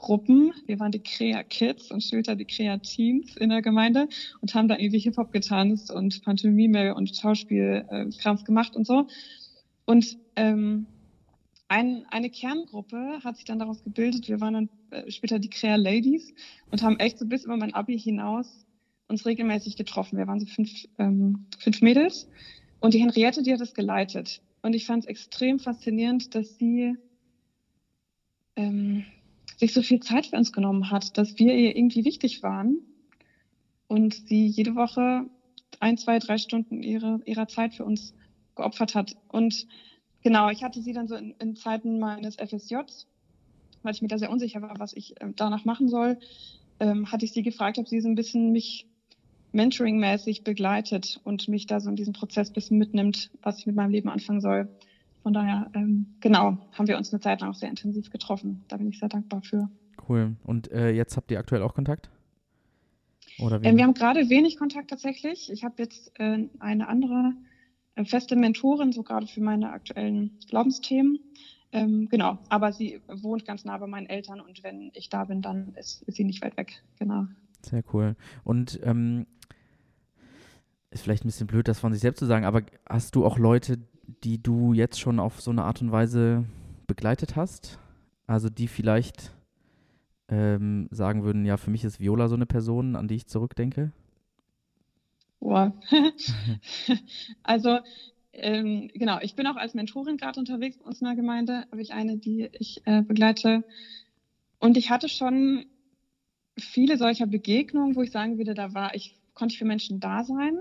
Gruppen. 0.01 0.51
Wir 0.65 0.79
waren 0.79 0.91
die 0.91 0.99
Crea 0.99 1.43
Kids 1.43 1.91
und 1.91 2.01
später 2.01 2.35
die 2.35 2.45
Crea 2.45 2.77
Teens 2.79 3.37
in 3.37 3.49
der 3.49 3.61
Gemeinde 3.61 4.09
und 4.41 4.53
haben 4.55 4.67
da 4.67 4.75
irgendwie 4.75 4.99
Hip-Hop 4.99 5.31
getanzt 5.31 5.91
und 5.91 6.23
Pantomime 6.23 6.95
und 6.95 7.15
Schauspielkrams 7.15 8.41
äh, 8.41 8.43
gemacht 8.43 8.75
und 8.75 8.87
so. 8.87 9.07
Und 9.85 10.17
ähm, 10.35 10.87
ein, 11.67 12.03
eine 12.09 12.31
Kerngruppe 12.31 13.19
hat 13.23 13.37
sich 13.37 13.45
dann 13.45 13.59
daraus 13.59 13.83
gebildet. 13.83 14.27
Wir 14.27 14.41
waren 14.41 14.53
dann 14.55 14.69
äh, 14.89 15.09
später 15.11 15.37
die 15.37 15.49
Crea 15.49 15.75
Ladies 15.75 16.33
und 16.71 16.81
haben 16.81 16.99
echt 16.99 17.19
so 17.19 17.27
bis 17.27 17.45
über 17.45 17.55
mein 17.55 17.73
Abi 17.75 17.97
hinaus 17.97 18.65
uns 19.07 19.25
regelmäßig 19.25 19.75
getroffen. 19.77 20.17
Wir 20.17 20.25
waren 20.25 20.39
so 20.39 20.47
fünf, 20.47 20.71
ähm, 20.97 21.45
fünf 21.59 21.81
Mädels 21.81 22.27
und 22.79 22.95
die 22.95 22.99
Henriette, 22.99 23.43
die 23.43 23.53
hat 23.53 23.61
es 23.61 23.75
geleitet. 23.75 24.41
Und 24.63 24.73
ich 24.73 24.87
fand 24.87 25.03
es 25.03 25.07
extrem 25.07 25.59
faszinierend, 25.59 26.33
dass 26.33 26.57
sie 26.57 26.95
ähm, 28.55 29.05
sich 29.61 29.73
so 29.73 29.83
viel 29.83 29.99
Zeit 29.99 30.25
für 30.25 30.35
uns 30.35 30.51
genommen 30.51 30.89
hat, 30.89 31.17
dass 31.19 31.37
wir 31.37 31.53
ihr 31.53 31.75
irgendwie 31.75 32.03
wichtig 32.03 32.41
waren 32.41 32.79
und 33.87 34.15
sie 34.27 34.47
jede 34.47 34.75
Woche 34.75 35.29
ein, 35.79 35.97
zwei, 35.97 36.17
drei 36.17 36.39
Stunden 36.39 36.81
ihre, 36.81 37.19
ihrer 37.25 37.47
Zeit 37.47 37.75
für 37.75 37.85
uns 37.85 38.15
geopfert 38.55 38.95
hat. 38.95 39.15
Und 39.27 39.67
genau, 40.23 40.49
ich 40.49 40.63
hatte 40.63 40.81
sie 40.81 40.93
dann 40.93 41.07
so 41.07 41.15
in, 41.15 41.35
in 41.39 41.55
Zeiten 41.55 41.99
meines 41.99 42.37
FSJs, 42.37 43.07
weil 43.83 43.93
ich 43.93 44.01
mir 44.01 44.07
da 44.07 44.17
sehr 44.17 44.31
unsicher 44.31 44.63
war, 44.63 44.79
was 44.79 44.93
ich 44.93 45.21
äh, 45.21 45.31
danach 45.35 45.63
machen 45.63 45.87
soll, 45.87 46.17
ähm, 46.79 47.11
hatte 47.11 47.25
ich 47.25 47.31
sie 47.31 47.43
gefragt, 47.43 47.77
ob 47.77 47.87
sie 47.87 48.01
so 48.01 48.09
ein 48.09 48.15
bisschen 48.15 48.51
mich 48.51 48.87
mentoring-mäßig 49.53 50.43
begleitet 50.43 51.19
und 51.23 51.47
mich 51.47 51.67
da 51.67 51.79
so 51.79 51.89
in 51.89 51.95
diesen 51.95 52.13
Prozess 52.13 52.49
ein 52.49 52.53
bisschen 52.53 52.79
mitnimmt, 52.79 53.29
was 53.43 53.59
ich 53.59 53.67
mit 53.67 53.75
meinem 53.75 53.91
Leben 53.91 54.09
anfangen 54.09 54.41
soll. 54.41 54.69
Von 55.23 55.33
daher, 55.33 55.69
ähm, 55.73 56.15
genau, 56.19 56.57
haben 56.71 56.87
wir 56.87 56.97
uns 56.97 57.13
eine 57.13 57.19
Zeit 57.19 57.41
lang 57.41 57.51
auch 57.51 57.55
sehr 57.55 57.69
intensiv 57.69 58.09
getroffen. 58.09 58.63
Da 58.67 58.77
bin 58.77 58.89
ich 58.89 58.99
sehr 58.99 59.09
dankbar 59.09 59.41
für. 59.43 59.69
Cool. 60.09 60.35
Und 60.43 60.71
äh, 60.71 60.91
jetzt 60.91 61.15
habt 61.15 61.31
ihr 61.31 61.39
aktuell 61.39 61.61
auch 61.61 61.75
Kontakt? 61.75 62.09
Oder 63.39 63.63
ähm, 63.63 63.77
wir 63.77 63.83
haben 63.83 63.93
gerade 63.93 64.29
wenig 64.29 64.57
Kontakt 64.57 64.89
tatsächlich. 64.89 65.51
Ich 65.51 65.63
habe 65.63 65.75
jetzt 65.77 66.11
äh, 66.19 66.47
eine 66.59 66.87
andere 66.87 67.33
äh, 67.95 68.05
feste 68.05 68.35
Mentorin, 68.35 68.91
so 68.91 69.03
gerade 69.03 69.27
für 69.27 69.41
meine 69.41 69.71
aktuellen 69.71 70.39
Glaubensthemen. 70.49 71.19
Ähm, 71.71 72.09
genau, 72.09 72.37
aber 72.49 72.73
sie 72.73 73.01
wohnt 73.07 73.45
ganz 73.45 73.63
nah 73.63 73.77
bei 73.77 73.87
meinen 73.87 74.07
Eltern 74.07 74.41
und 74.41 74.61
wenn 74.63 74.91
ich 74.93 75.09
da 75.09 75.25
bin, 75.25 75.41
dann 75.41 75.73
ist, 75.75 76.01
ist 76.03 76.17
sie 76.17 76.25
nicht 76.25 76.43
weit 76.43 76.57
weg. 76.57 76.83
Genau. 76.99 77.27
Sehr 77.61 77.83
cool. 77.93 78.15
Und 78.43 78.79
ähm, 78.83 79.25
ist 80.89 81.03
vielleicht 81.03 81.23
ein 81.23 81.29
bisschen 81.29 81.47
blöd, 81.47 81.67
das 81.67 81.79
von 81.79 81.93
sich 81.93 82.01
selbst 82.01 82.19
zu 82.19 82.25
sagen, 82.25 82.45
aber 82.45 82.63
hast 82.89 83.15
du 83.15 83.25
auch 83.25 83.37
Leute, 83.37 83.79
die 84.23 84.41
du 84.41 84.73
jetzt 84.73 84.99
schon 84.99 85.19
auf 85.19 85.41
so 85.41 85.51
eine 85.51 85.63
Art 85.63 85.81
und 85.81 85.91
Weise 85.91 86.45
begleitet 86.87 87.35
hast? 87.35 87.79
Also 88.27 88.49
die 88.49 88.67
vielleicht 88.67 89.31
ähm, 90.29 90.87
sagen 90.91 91.23
würden, 91.23 91.45
ja, 91.45 91.57
für 91.57 91.71
mich 91.71 91.83
ist 91.83 91.99
Viola 91.99 92.27
so 92.27 92.35
eine 92.35 92.45
Person, 92.45 92.95
an 92.95 93.07
die 93.07 93.15
ich 93.15 93.27
zurückdenke? 93.27 93.91
Boah. 95.39 95.73
also 97.43 97.79
ähm, 98.33 98.89
genau, 98.93 99.19
ich 99.21 99.35
bin 99.35 99.47
auch 99.47 99.57
als 99.57 99.73
Mentorin 99.73 100.17
gerade 100.17 100.39
unterwegs 100.39 100.77
bei 100.77 100.85
uns 100.85 101.01
in 101.01 101.07
der 101.07 101.15
Gemeinde, 101.15 101.65
habe 101.71 101.81
ich 101.81 101.93
eine, 101.93 102.17
die 102.17 102.49
ich 102.57 102.81
äh, 102.85 103.01
begleite. 103.01 103.63
Und 104.59 104.77
ich 104.77 104.89
hatte 104.89 105.09
schon 105.09 105.65
viele 106.57 106.97
solcher 106.97 107.27
Begegnungen, 107.27 107.95
wo 107.95 108.01
ich 108.01 108.11
sagen 108.11 108.37
würde, 108.37 108.53
da 108.53 108.73
war 108.73 108.95
ich, 108.95 109.15
konnte 109.33 109.53
ich 109.53 109.59
für 109.59 109.65
Menschen 109.65 109.99
da 109.99 110.23
sein. 110.23 110.59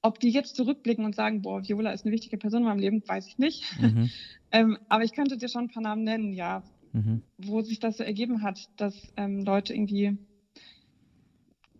Ob 0.00 0.20
die 0.20 0.30
jetzt 0.30 0.56
zurückblicken 0.56 1.04
und 1.04 1.14
sagen, 1.14 1.42
boah, 1.42 1.66
Viola 1.66 1.90
ist 1.90 2.04
eine 2.04 2.12
wichtige 2.12 2.38
Person 2.38 2.60
in 2.60 2.68
meinem 2.68 2.78
Leben, 2.78 3.02
weiß 3.06 3.26
ich 3.26 3.38
nicht. 3.38 3.64
Mhm. 3.80 4.10
ähm, 4.52 4.78
aber 4.88 5.04
ich 5.04 5.12
könnte 5.12 5.36
dir 5.36 5.48
schon 5.48 5.64
ein 5.64 5.70
paar 5.70 5.82
Namen 5.82 6.04
nennen, 6.04 6.32
ja, 6.32 6.62
mhm. 6.92 7.22
wo 7.36 7.62
sich 7.62 7.80
das 7.80 7.96
so 7.96 8.04
ergeben 8.04 8.42
hat, 8.42 8.68
dass 8.76 9.12
ähm, 9.16 9.44
Leute 9.44 9.74
irgendwie 9.74 10.18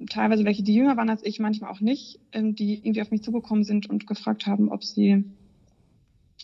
teilweise 0.08 0.44
welche, 0.44 0.62
die 0.62 0.74
jünger 0.74 0.96
waren 0.96 1.10
als 1.10 1.24
ich, 1.24 1.38
manchmal 1.38 1.70
auch 1.70 1.80
nicht, 1.80 2.20
ähm, 2.32 2.54
die 2.54 2.74
irgendwie 2.74 3.02
auf 3.02 3.10
mich 3.10 3.22
zugekommen 3.22 3.64
sind 3.64 3.88
und 3.88 4.06
gefragt 4.06 4.46
haben, 4.46 4.68
ob 4.68 4.84
sie, 4.84 5.24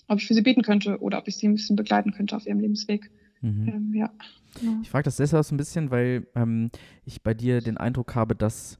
ob 0.08 0.18
ich 0.18 0.26
für 0.26 0.34
sie 0.34 0.42
beten 0.42 0.62
könnte 0.62 1.00
oder 1.00 1.18
ob 1.18 1.28
ich 1.28 1.36
sie 1.36 1.48
ein 1.48 1.54
bisschen 1.54 1.76
begleiten 1.76 2.12
könnte 2.12 2.36
auf 2.36 2.46
ihrem 2.46 2.60
Lebensweg. 2.60 3.10
Mhm. 3.40 3.68
Ähm, 3.68 3.94
ja. 3.94 4.10
ja. 4.60 4.78
Ich 4.82 4.90
frage 4.90 5.04
das 5.04 5.16
deshalb 5.16 5.44
so 5.44 5.54
ein 5.54 5.58
bisschen, 5.58 5.90
weil 5.90 6.26
ähm, 6.34 6.70
ich 7.04 7.22
bei 7.22 7.34
dir 7.34 7.60
den 7.60 7.76
Eindruck 7.76 8.14
habe, 8.14 8.34
dass 8.34 8.78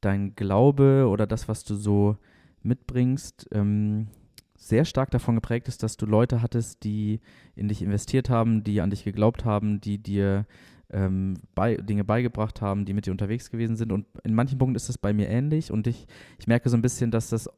dein 0.00 0.34
Glaube 0.34 1.06
oder 1.08 1.26
das, 1.26 1.48
was 1.48 1.64
du 1.64 1.74
so 1.74 2.16
mitbringst, 2.62 3.48
ähm, 3.52 4.08
sehr 4.56 4.84
stark 4.84 5.10
davon 5.10 5.36
geprägt 5.36 5.68
ist, 5.68 5.82
dass 5.82 5.96
du 5.96 6.06
Leute 6.06 6.42
hattest, 6.42 6.84
die 6.84 7.20
in 7.56 7.68
dich 7.68 7.82
investiert 7.82 8.28
haben, 8.28 8.62
die 8.62 8.80
an 8.80 8.90
dich 8.90 9.04
geglaubt 9.04 9.44
haben, 9.44 9.80
die 9.80 9.98
dir 9.98 10.46
ähm, 10.90 11.34
bei, 11.54 11.76
Dinge 11.76 12.04
beigebracht 12.04 12.60
haben, 12.60 12.84
die 12.84 12.92
mit 12.92 13.06
dir 13.06 13.12
unterwegs 13.12 13.50
gewesen 13.50 13.76
sind. 13.76 13.90
Und 13.90 14.06
in 14.22 14.34
manchen 14.34 14.58
Punkten 14.58 14.76
ist 14.76 14.88
das 14.88 14.98
bei 14.98 15.12
mir 15.12 15.28
ähnlich. 15.28 15.72
Und 15.72 15.86
ich, 15.86 16.06
ich 16.38 16.46
merke 16.46 16.68
so 16.68 16.76
ein 16.76 16.82
bisschen, 16.82 17.10
dass 17.10 17.30
das 17.30 17.48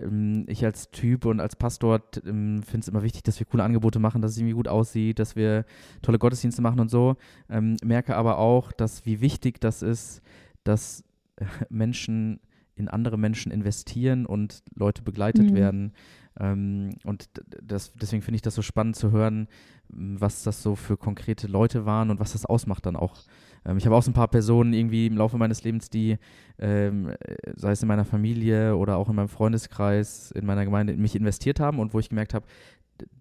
ähm, 0.00 0.44
ich 0.48 0.64
als 0.64 0.90
Typ 0.90 1.24
und 1.24 1.40
als 1.40 1.56
Pastor 1.56 2.00
ähm, 2.24 2.62
finde 2.62 2.80
es 2.80 2.88
immer 2.88 3.02
wichtig, 3.02 3.24
dass 3.24 3.38
wir 3.38 3.46
coole 3.46 3.64
Angebote 3.64 3.98
machen, 3.98 4.22
dass 4.22 4.32
es 4.32 4.38
irgendwie 4.38 4.54
gut 4.54 4.68
aussieht, 4.68 5.18
dass 5.18 5.36
wir 5.36 5.64
tolle 6.02 6.18
Gottesdienste 6.18 6.62
machen 6.62 6.80
und 6.80 6.90
so. 6.90 7.16
Ähm, 7.50 7.76
merke 7.84 8.16
aber 8.16 8.38
auch, 8.38 8.72
dass 8.72 9.04
wie 9.06 9.20
wichtig 9.20 9.60
das 9.60 9.82
ist, 9.82 10.22
dass 10.64 11.04
Menschen 11.68 12.40
in 12.78 12.88
andere 12.88 13.18
Menschen 13.18 13.52
investieren 13.52 14.26
und 14.26 14.62
Leute 14.74 15.02
begleitet 15.02 15.50
mhm. 15.50 15.54
werden. 15.54 15.92
Ähm, 16.38 16.90
und 17.04 17.28
das, 17.62 17.92
deswegen 17.94 18.22
finde 18.22 18.36
ich 18.36 18.42
das 18.42 18.54
so 18.54 18.62
spannend 18.62 18.96
zu 18.96 19.10
hören, 19.10 19.48
was 19.88 20.42
das 20.42 20.62
so 20.62 20.76
für 20.76 20.96
konkrete 20.96 21.46
Leute 21.46 21.86
waren 21.86 22.10
und 22.10 22.20
was 22.20 22.32
das 22.32 22.44
ausmacht 22.44 22.86
dann 22.86 22.96
auch. 22.96 23.16
Ähm, 23.64 23.78
ich 23.78 23.86
habe 23.86 23.96
auch 23.96 24.02
so 24.02 24.10
ein 24.10 24.14
paar 24.14 24.28
Personen 24.28 24.72
irgendwie 24.72 25.06
im 25.06 25.16
Laufe 25.16 25.38
meines 25.38 25.64
Lebens, 25.64 25.90
die, 25.90 26.18
ähm, 26.58 27.12
sei 27.56 27.72
es 27.72 27.82
in 27.82 27.88
meiner 27.88 28.04
Familie 28.04 28.76
oder 28.76 28.96
auch 28.96 29.08
in 29.08 29.16
meinem 29.16 29.28
Freundeskreis, 29.28 30.30
in 30.32 30.46
meiner 30.46 30.64
Gemeinde, 30.64 30.92
in 30.92 31.00
mich 31.00 31.16
investiert 31.16 31.60
haben 31.60 31.78
und 31.78 31.94
wo 31.94 31.98
ich 31.98 32.08
gemerkt 32.08 32.34
habe, 32.34 32.46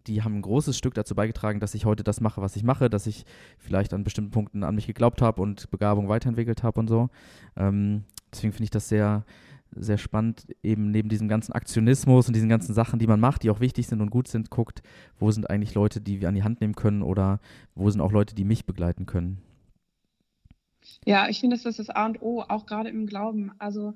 die 0.08 0.24
haben 0.24 0.36
ein 0.36 0.42
großes 0.42 0.78
Stück 0.78 0.96
dazu 0.96 1.14
beigetragen, 1.14 1.60
dass 1.60 1.76
ich 1.76 1.86
heute 1.86 2.04
das 2.04 2.20
mache, 2.20 2.42
was 2.42 2.56
ich 2.56 2.64
mache, 2.64 2.90
dass 2.90 3.06
ich 3.08 3.26
vielleicht 3.58 3.94
an 3.94 4.04
bestimmten 4.04 4.32
Punkten 4.32 4.64
an 4.64 4.76
mich 4.76 4.88
geglaubt 4.88 5.22
habe 5.22 5.42
und 5.42 5.70
Begabung 5.70 6.10
weiterentwickelt 6.10 6.64
habe 6.64 6.80
und 6.80 6.88
so. 6.88 7.10
Ähm, 7.56 8.04
deswegen 8.32 8.54
finde 8.54 8.66
ich 8.66 8.72
das 8.72 8.90
sehr, 8.90 9.26
sehr 9.72 9.98
spannend, 9.98 10.48
eben 10.64 10.92
neben 10.92 11.10
diesem 11.10 11.28
ganzen 11.28 11.54
Aktionismus 11.54 12.28
und 12.28 12.36
diesen 12.36 12.50
ganzen 12.50 12.74
Sachen, 12.74 13.00
die 13.00 13.08
man 13.08 13.20
macht, 13.20 13.44
die 13.44 13.50
auch 13.50 13.60
wichtig 13.60 13.88
sind 13.88 14.02
und 14.02 14.10
gut 14.10 14.28
sind, 14.28 14.50
guckt, 14.50 14.82
wo 15.20 15.32
sind 15.32 15.50
eigentlich 15.50 15.74
Leute, 15.74 16.02
die 16.02 16.22
wir 16.22 16.30
an 16.30 16.36
die 16.36 16.44
Hand 16.44 16.62
nehmen 16.62 16.76
können 16.76 17.02
oder 17.02 17.40
wo 17.76 17.90
sind 17.90 18.02
auch 18.02 18.12
Leute, 18.12 18.36
die 18.36 18.46
mich 18.46 18.66
begleiten 18.66 19.06
können. 19.06 19.42
Ja, 21.06 21.28
ich 21.28 21.40
finde, 21.40 21.58
das 21.58 21.66
ist 21.66 21.80
das 21.80 21.90
A 21.90 22.06
und 22.06 22.22
O, 22.22 22.42
auch 22.42 22.66
gerade 22.66 22.90
im 22.90 23.08
Glauben. 23.08 23.52
Also 23.60 23.94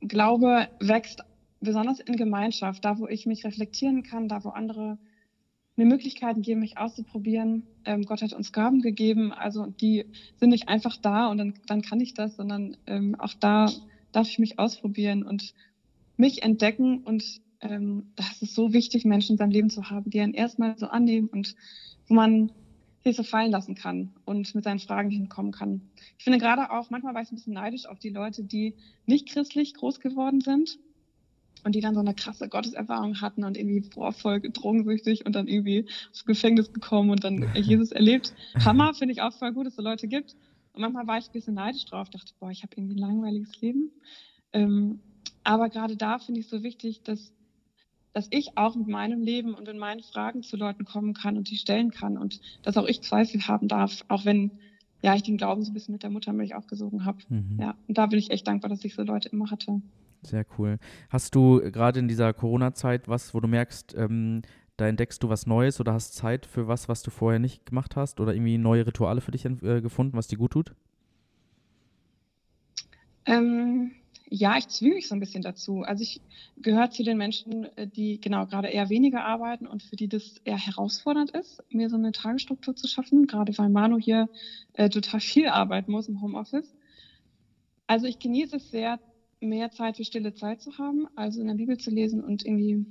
Glaube 0.00 0.68
wächst 0.80 1.22
besonders 1.60 2.00
in 2.00 2.16
Gemeinschaft, 2.16 2.84
da 2.84 2.98
wo 2.98 3.06
ich 3.08 3.26
mich 3.26 3.44
reflektieren 3.44 4.02
kann, 4.02 4.28
da 4.28 4.44
wo 4.44 4.50
andere 4.50 4.98
mir 5.76 5.84
Möglichkeiten 5.84 6.42
geben, 6.42 6.60
mich 6.60 6.78
auszuprobieren. 6.78 7.66
Ähm, 7.84 8.02
Gott 8.04 8.22
hat 8.22 8.32
uns 8.32 8.52
Gaben 8.52 8.80
gegeben, 8.80 9.32
also 9.32 9.66
die 9.66 10.06
sind 10.36 10.50
nicht 10.50 10.68
einfach 10.68 10.96
da 10.96 11.28
und 11.28 11.38
dann, 11.38 11.54
dann 11.66 11.82
kann 11.82 12.00
ich 12.00 12.14
das, 12.14 12.36
sondern 12.36 12.76
ähm, 12.86 13.14
auch 13.18 13.34
da 13.34 13.70
darf 14.12 14.28
ich 14.28 14.38
mich 14.38 14.58
ausprobieren 14.58 15.22
und 15.22 15.54
mich 16.16 16.42
entdecken. 16.42 17.02
Und 17.04 17.42
ähm, 17.60 18.12
das 18.16 18.40
ist 18.40 18.54
so 18.54 18.72
wichtig, 18.72 19.04
Menschen 19.04 19.32
in 19.32 19.38
seinem 19.38 19.50
Leben 19.50 19.70
zu 19.70 19.90
haben, 19.90 20.10
die 20.10 20.20
einen 20.20 20.34
erstmal 20.34 20.78
so 20.78 20.86
annehmen 20.86 21.28
und 21.28 21.54
wo 22.08 22.14
man 22.14 22.50
sich 23.04 23.16
so 23.16 23.22
fallen 23.22 23.52
lassen 23.52 23.74
kann 23.74 24.14
und 24.24 24.54
mit 24.54 24.64
seinen 24.64 24.80
Fragen 24.80 25.10
hinkommen 25.10 25.52
kann. 25.52 25.82
Ich 26.18 26.24
finde 26.24 26.38
gerade 26.38 26.70
auch, 26.72 26.90
manchmal 26.90 27.14
war 27.14 27.22
ich 27.22 27.30
ein 27.30 27.36
bisschen 27.36 27.52
neidisch 27.52 27.86
auf 27.86 27.98
die 27.98 28.08
Leute, 28.08 28.42
die 28.42 28.74
nicht 29.04 29.28
christlich 29.28 29.74
groß 29.74 30.00
geworden 30.00 30.40
sind 30.40 30.78
und 31.66 31.74
die 31.74 31.80
dann 31.80 31.94
so 31.94 32.00
eine 32.00 32.14
krasse 32.14 32.48
Gotteserfahrung 32.48 33.20
hatten 33.20 33.42
und 33.42 33.58
irgendwie 33.58 33.80
boah, 33.80 34.12
voll 34.12 34.40
drogensüchtig 34.40 35.26
und 35.26 35.34
dann 35.34 35.48
irgendwie 35.48 35.78
ins 36.08 36.24
Gefängnis 36.24 36.72
gekommen 36.72 37.10
und 37.10 37.24
dann 37.24 37.44
Jesus 37.56 37.90
erlebt. 37.90 38.32
Hammer, 38.64 38.94
finde 38.94 39.12
ich 39.12 39.20
auch 39.20 39.32
voll 39.32 39.52
gut, 39.52 39.66
dass 39.66 39.72
es 39.72 39.76
so 39.76 39.82
Leute 39.82 40.06
gibt. 40.06 40.36
Und 40.72 40.82
manchmal 40.82 41.08
war 41.08 41.18
ich 41.18 41.26
ein 41.26 41.32
bisschen 41.32 41.54
neidisch 41.54 41.84
drauf, 41.84 42.08
dachte, 42.08 42.32
boah, 42.38 42.52
ich 42.52 42.62
habe 42.62 42.72
irgendwie 42.76 42.94
ein 42.94 42.98
langweiliges 42.98 43.60
Leben. 43.60 43.90
Ähm, 44.52 45.00
aber 45.42 45.68
gerade 45.68 45.96
da 45.96 46.20
finde 46.20 46.38
ich 46.38 46.46
es 46.46 46.50
so 46.50 46.62
wichtig, 46.62 47.02
dass, 47.02 47.32
dass 48.12 48.28
ich 48.30 48.56
auch 48.56 48.76
mit 48.76 48.86
meinem 48.86 49.20
Leben 49.20 49.52
und 49.52 49.66
mit 49.66 49.76
meinen 49.76 50.04
Fragen 50.04 50.44
zu 50.44 50.56
Leuten 50.56 50.84
kommen 50.84 51.14
kann 51.14 51.36
und 51.36 51.50
die 51.50 51.56
stellen 51.56 51.90
kann 51.90 52.16
und 52.16 52.40
dass 52.62 52.76
auch 52.76 52.86
ich 52.86 53.02
Zweifel 53.02 53.48
haben 53.48 53.66
darf, 53.66 54.04
auch 54.06 54.24
wenn 54.24 54.52
ja, 55.02 55.16
ich 55.16 55.24
den 55.24 55.36
Glauben 55.36 55.64
so 55.64 55.72
ein 55.72 55.74
bisschen 55.74 55.92
mit 55.92 56.04
der 56.04 56.10
Muttermilch 56.10 56.54
aufgesogen 56.54 57.04
habe. 57.04 57.18
Mhm. 57.28 57.58
Ja, 57.60 57.74
und 57.88 57.98
da 57.98 58.06
bin 58.06 58.20
ich 58.20 58.30
echt 58.30 58.46
dankbar, 58.46 58.70
dass 58.70 58.84
ich 58.84 58.94
so 58.94 59.02
Leute 59.02 59.28
immer 59.30 59.50
hatte. 59.50 59.82
Sehr 60.26 60.44
cool. 60.58 60.78
Hast 61.10 61.34
du 61.34 61.60
gerade 61.70 62.00
in 62.00 62.08
dieser 62.08 62.32
Corona-Zeit 62.32 63.08
was, 63.08 63.32
wo 63.34 63.40
du 63.40 63.48
merkst, 63.48 63.94
ähm, 63.96 64.42
da 64.76 64.86
entdeckst 64.86 65.22
du 65.22 65.28
was 65.28 65.46
Neues 65.46 65.80
oder 65.80 65.92
hast 65.92 66.14
Zeit 66.14 66.46
für 66.46 66.68
was, 66.68 66.88
was 66.88 67.02
du 67.02 67.10
vorher 67.10 67.38
nicht 67.38 67.64
gemacht 67.66 67.96
hast 67.96 68.20
oder 68.20 68.34
irgendwie 68.34 68.58
neue 68.58 68.86
Rituale 68.86 69.20
für 69.20 69.30
dich 69.30 69.44
äh, 69.44 69.80
gefunden, 69.80 70.16
was 70.16 70.28
dir 70.28 70.36
gut 70.36 70.52
tut? 70.52 70.74
Ähm, 73.24 73.92
ja, 74.28 74.58
ich 74.58 74.68
zwinge 74.68 74.96
mich 74.96 75.08
so 75.08 75.14
ein 75.14 75.20
bisschen 75.20 75.42
dazu. 75.42 75.82
Also 75.82 76.02
ich 76.02 76.20
gehöre 76.58 76.90
zu 76.90 77.04
den 77.04 77.16
Menschen, 77.16 77.64
äh, 77.76 77.86
die 77.86 78.20
genau 78.20 78.46
gerade 78.46 78.68
eher 78.68 78.88
weniger 78.88 79.24
arbeiten 79.24 79.66
und 79.66 79.82
für 79.82 79.96
die 79.96 80.08
das 80.08 80.38
eher 80.44 80.58
herausfordernd 80.58 81.30
ist, 81.30 81.62
mir 81.70 81.88
so 81.88 81.96
eine 81.96 82.12
Tagesstruktur 82.12 82.74
zu 82.74 82.88
schaffen, 82.88 83.26
gerade 83.26 83.56
weil 83.56 83.68
Manu 83.68 83.98
hier 83.98 84.28
äh, 84.74 84.88
total 84.88 85.20
viel 85.20 85.48
arbeiten 85.48 85.92
muss 85.92 86.08
im 86.08 86.20
Homeoffice. 86.20 86.74
Also 87.86 88.06
ich 88.06 88.18
genieße 88.18 88.56
es 88.56 88.70
sehr, 88.70 88.98
mehr 89.40 89.70
Zeit 89.70 89.96
für 89.96 90.04
stille 90.04 90.34
Zeit 90.34 90.60
zu 90.60 90.78
haben, 90.78 91.06
also 91.14 91.40
in 91.40 91.48
der 91.48 91.54
Bibel 91.54 91.78
zu 91.78 91.90
lesen 91.90 92.22
und 92.22 92.44
irgendwie 92.44 92.86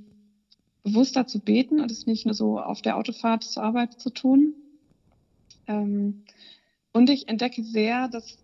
bewusster 0.82 1.26
zu 1.26 1.40
beten 1.40 1.80
und 1.80 1.90
es 1.90 2.06
nicht 2.06 2.26
nur 2.26 2.34
so 2.34 2.60
auf 2.60 2.82
der 2.82 2.96
Autofahrt 2.96 3.44
zur 3.44 3.64
Arbeit 3.64 4.00
zu 4.00 4.10
tun. 4.10 4.54
Ähm, 5.66 6.22
und 6.92 7.10
ich 7.10 7.28
entdecke 7.28 7.62
sehr 7.64 8.08
das 8.08 8.38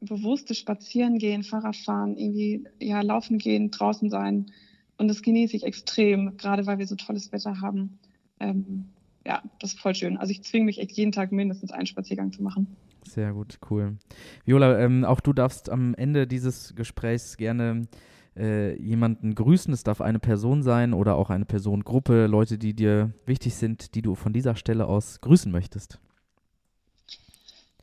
bewusste 0.00 0.54
Spazierengehen, 0.54 1.42
Fahrradfahren, 1.42 2.16
irgendwie 2.16 2.64
ja 2.80 3.00
Laufen 3.00 3.38
gehen, 3.38 3.70
draußen 3.70 4.10
sein. 4.10 4.52
Und 4.98 5.08
das 5.08 5.22
genieße 5.22 5.56
ich 5.56 5.64
extrem, 5.64 6.36
gerade 6.36 6.66
weil 6.66 6.78
wir 6.78 6.86
so 6.86 6.96
tolles 6.96 7.32
Wetter 7.32 7.60
haben. 7.60 7.98
Ähm, 8.38 8.84
ja, 9.26 9.42
das 9.58 9.72
ist 9.72 9.80
voll 9.80 9.94
schön. 9.94 10.16
Also 10.16 10.30
ich 10.30 10.42
zwinge 10.42 10.66
mich 10.66 10.78
echt 10.78 10.92
jeden 10.92 11.12
Tag 11.12 11.32
mindestens 11.32 11.72
einen 11.72 11.86
Spaziergang 11.86 12.32
zu 12.32 12.42
machen. 12.42 12.76
Sehr 13.08 13.32
gut, 13.32 13.58
cool. 13.70 13.96
Viola, 14.44 14.78
ähm, 14.78 15.04
auch 15.04 15.20
du 15.20 15.32
darfst 15.32 15.70
am 15.70 15.94
Ende 15.94 16.26
dieses 16.26 16.74
Gesprächs 16.74 17.36
gerne 17.36 17.88
äh, 18.36 18.80
jemanden 18.80 19.34
grüßen. 19.34 19.72
Es 19.72 19.82
darf 19.82 20.00
eine 20.00 20.18
Person 20.18 20.62
sein 20.62 20.92
oder 20.92 21.16
auch 21.16 21.30
eine 21.30 21.44
Personengruppe, 21.44 22.26
Leute, 22.26 22.58
die 22.58 22.74
dir 22.74 23.12
wichtig 23.26 23.54
sind, 23.54 23.94
die 23.94 24.02
du 24.02 24.14
von 24.14 24.32
dieser 24.32 24.56
Stelle 24.56 24.86
aus 24.86 25.20
grüßen 25.20 25.50
möchtest. 25.50 25.98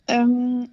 Ähm, 0.08 0.70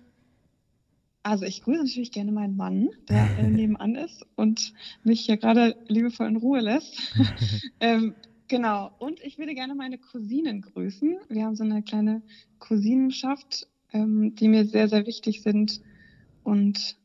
also 1.22 1.44
ich 1.44 1.62
grüße 1.62 1.82
natürlich 1.82 2.12
gerne 2.12 2.32
meinen 2.32 2.56
Mann, 2.56 2.90
der 3.08 3.38
äh, 3.38 3.42
nebenan 3.48 3.94
ist 3.94 4.24
und 4.36 4.72
mich 5.02 5.22
hier 5.22 5.36
gerade 5.36 5.76
liebevoll 5.88 6.28
in 6.28 6.36
Ruhe 6.36 6.60
lässt. 6.60 7.14
ähm, 7.80 8.14
genau. 8.48 8.90
Und 8.98 9.20
ich 9.22 9.38
würde 9.38 9.54
gerne 9.54 9.74
meine 9.74 9.98
Cousinen 9.98 10.62
grüßen. 10.62 11.16
Wir 11.28 11.44
haben 11.44 11.56
so 11.56 11.64
eine 11.64 11.82
kleine 11.82 12.22
Cousinenschaft, 12.58 13.66
ähm, 13.92 14.35
die 14.37 14.48
mir 14.48 14.64
sehr, 14.66 14.88
sehr 14.88 15.07
wichtig 15.07 15.42
sind. 15.42 15.81
Und 16.42 16.96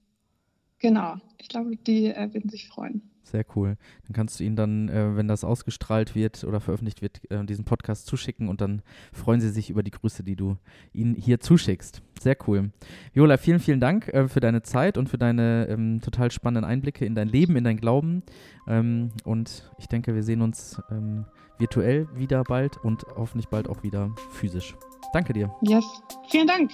Genau, 0.79 1.15
ich 1.37 1.47
glaube, 1.49 1.77
die 1.77 2.07
äh, 2.07 2.33
würden 2.33 2.49
sich 2.49 2.67
freuen. 2.67 3.16
Sehr 3.31 3.45
cool. 3.55 3.75
Dann 4.05 4.13
kannst 4.13 4.39
du 4.39 4.45
ihn 4.45 4.55
dann, 4.55 4.87
äh, 4.87 5.17
wenn 5.17 5.27
das 5.27 5.43
ausgestrahlt 5.43 6.15
wird 6.15 6.45
oder 6.45 6.61
veröffentlicht 6.61 7.01
wird, 7.01 7.19
äh, 7.29 7.43
diesen 7.43 7.65
Podcast 7.65 8.07
zuschicken 8.07 8.47
und 8.47 8.61
dann 8.61 8.81
freuen 9.11 9.41
sie 9.41 9.49
sich 9.49 9.69
über 9.69 9.83
die 9.83 9.91
Grüße, 9.91 10.23
die 10.23 10.37
du 10.37 10.57
ihnen 10.93 11.13
hier 11.13 11.41
zuschickst. 11.41 12.01
Sehr 12.21 12.37
cool. 12.47 12.71
Viola, 13.13 13.35
vielen, 13.35 13.59
vielen 13.59 13.81
Dank 13.81 14.07
äh, 14.07 14.29
für 14.29 14.39
deine 14.39 14.61
Zeit 14.61 14.97
und 14.97 15.09
für 15.09 15.17
deine 15.17 15.67
ähm, 15.69 15.99
total 15.99 16.31
spannenden 16.31 16.63
Einblicke 16.63 17.05
in 17.05 17.15
dein 17.15 17.27
Leben, 17.27 17.57
in 17.57 17.65
dein 17.65 17.77
Glauben. 17.77 18.23
Ähm, 18.65 19.09
und 19.25 19.69
ich 19.77 19.87
denke, 19.87 20.15
wir 20.15 20.23
sehen 20.23 20.41
uns 20.41 20.81
ähm, 20.89 21.25
virtuell 21.57 22.07
wieder 22.15 22.43
bald 22.43 22.77
und 22.77 23.03
hoffentlich 23.17 23.49
bald 23.49 23.67
auch 23.67 23.83
wieder 23.83 24.09
physisch. 24.31 24.73
Danke 25.11 25.33
dir. 25.33 25.53
Yes. 25.63 25.83
Vielen 26.29 26.47
Dank. 26.47 26.71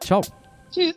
Ciao. 0.00 0.22
Tschüss. 0.70 0.94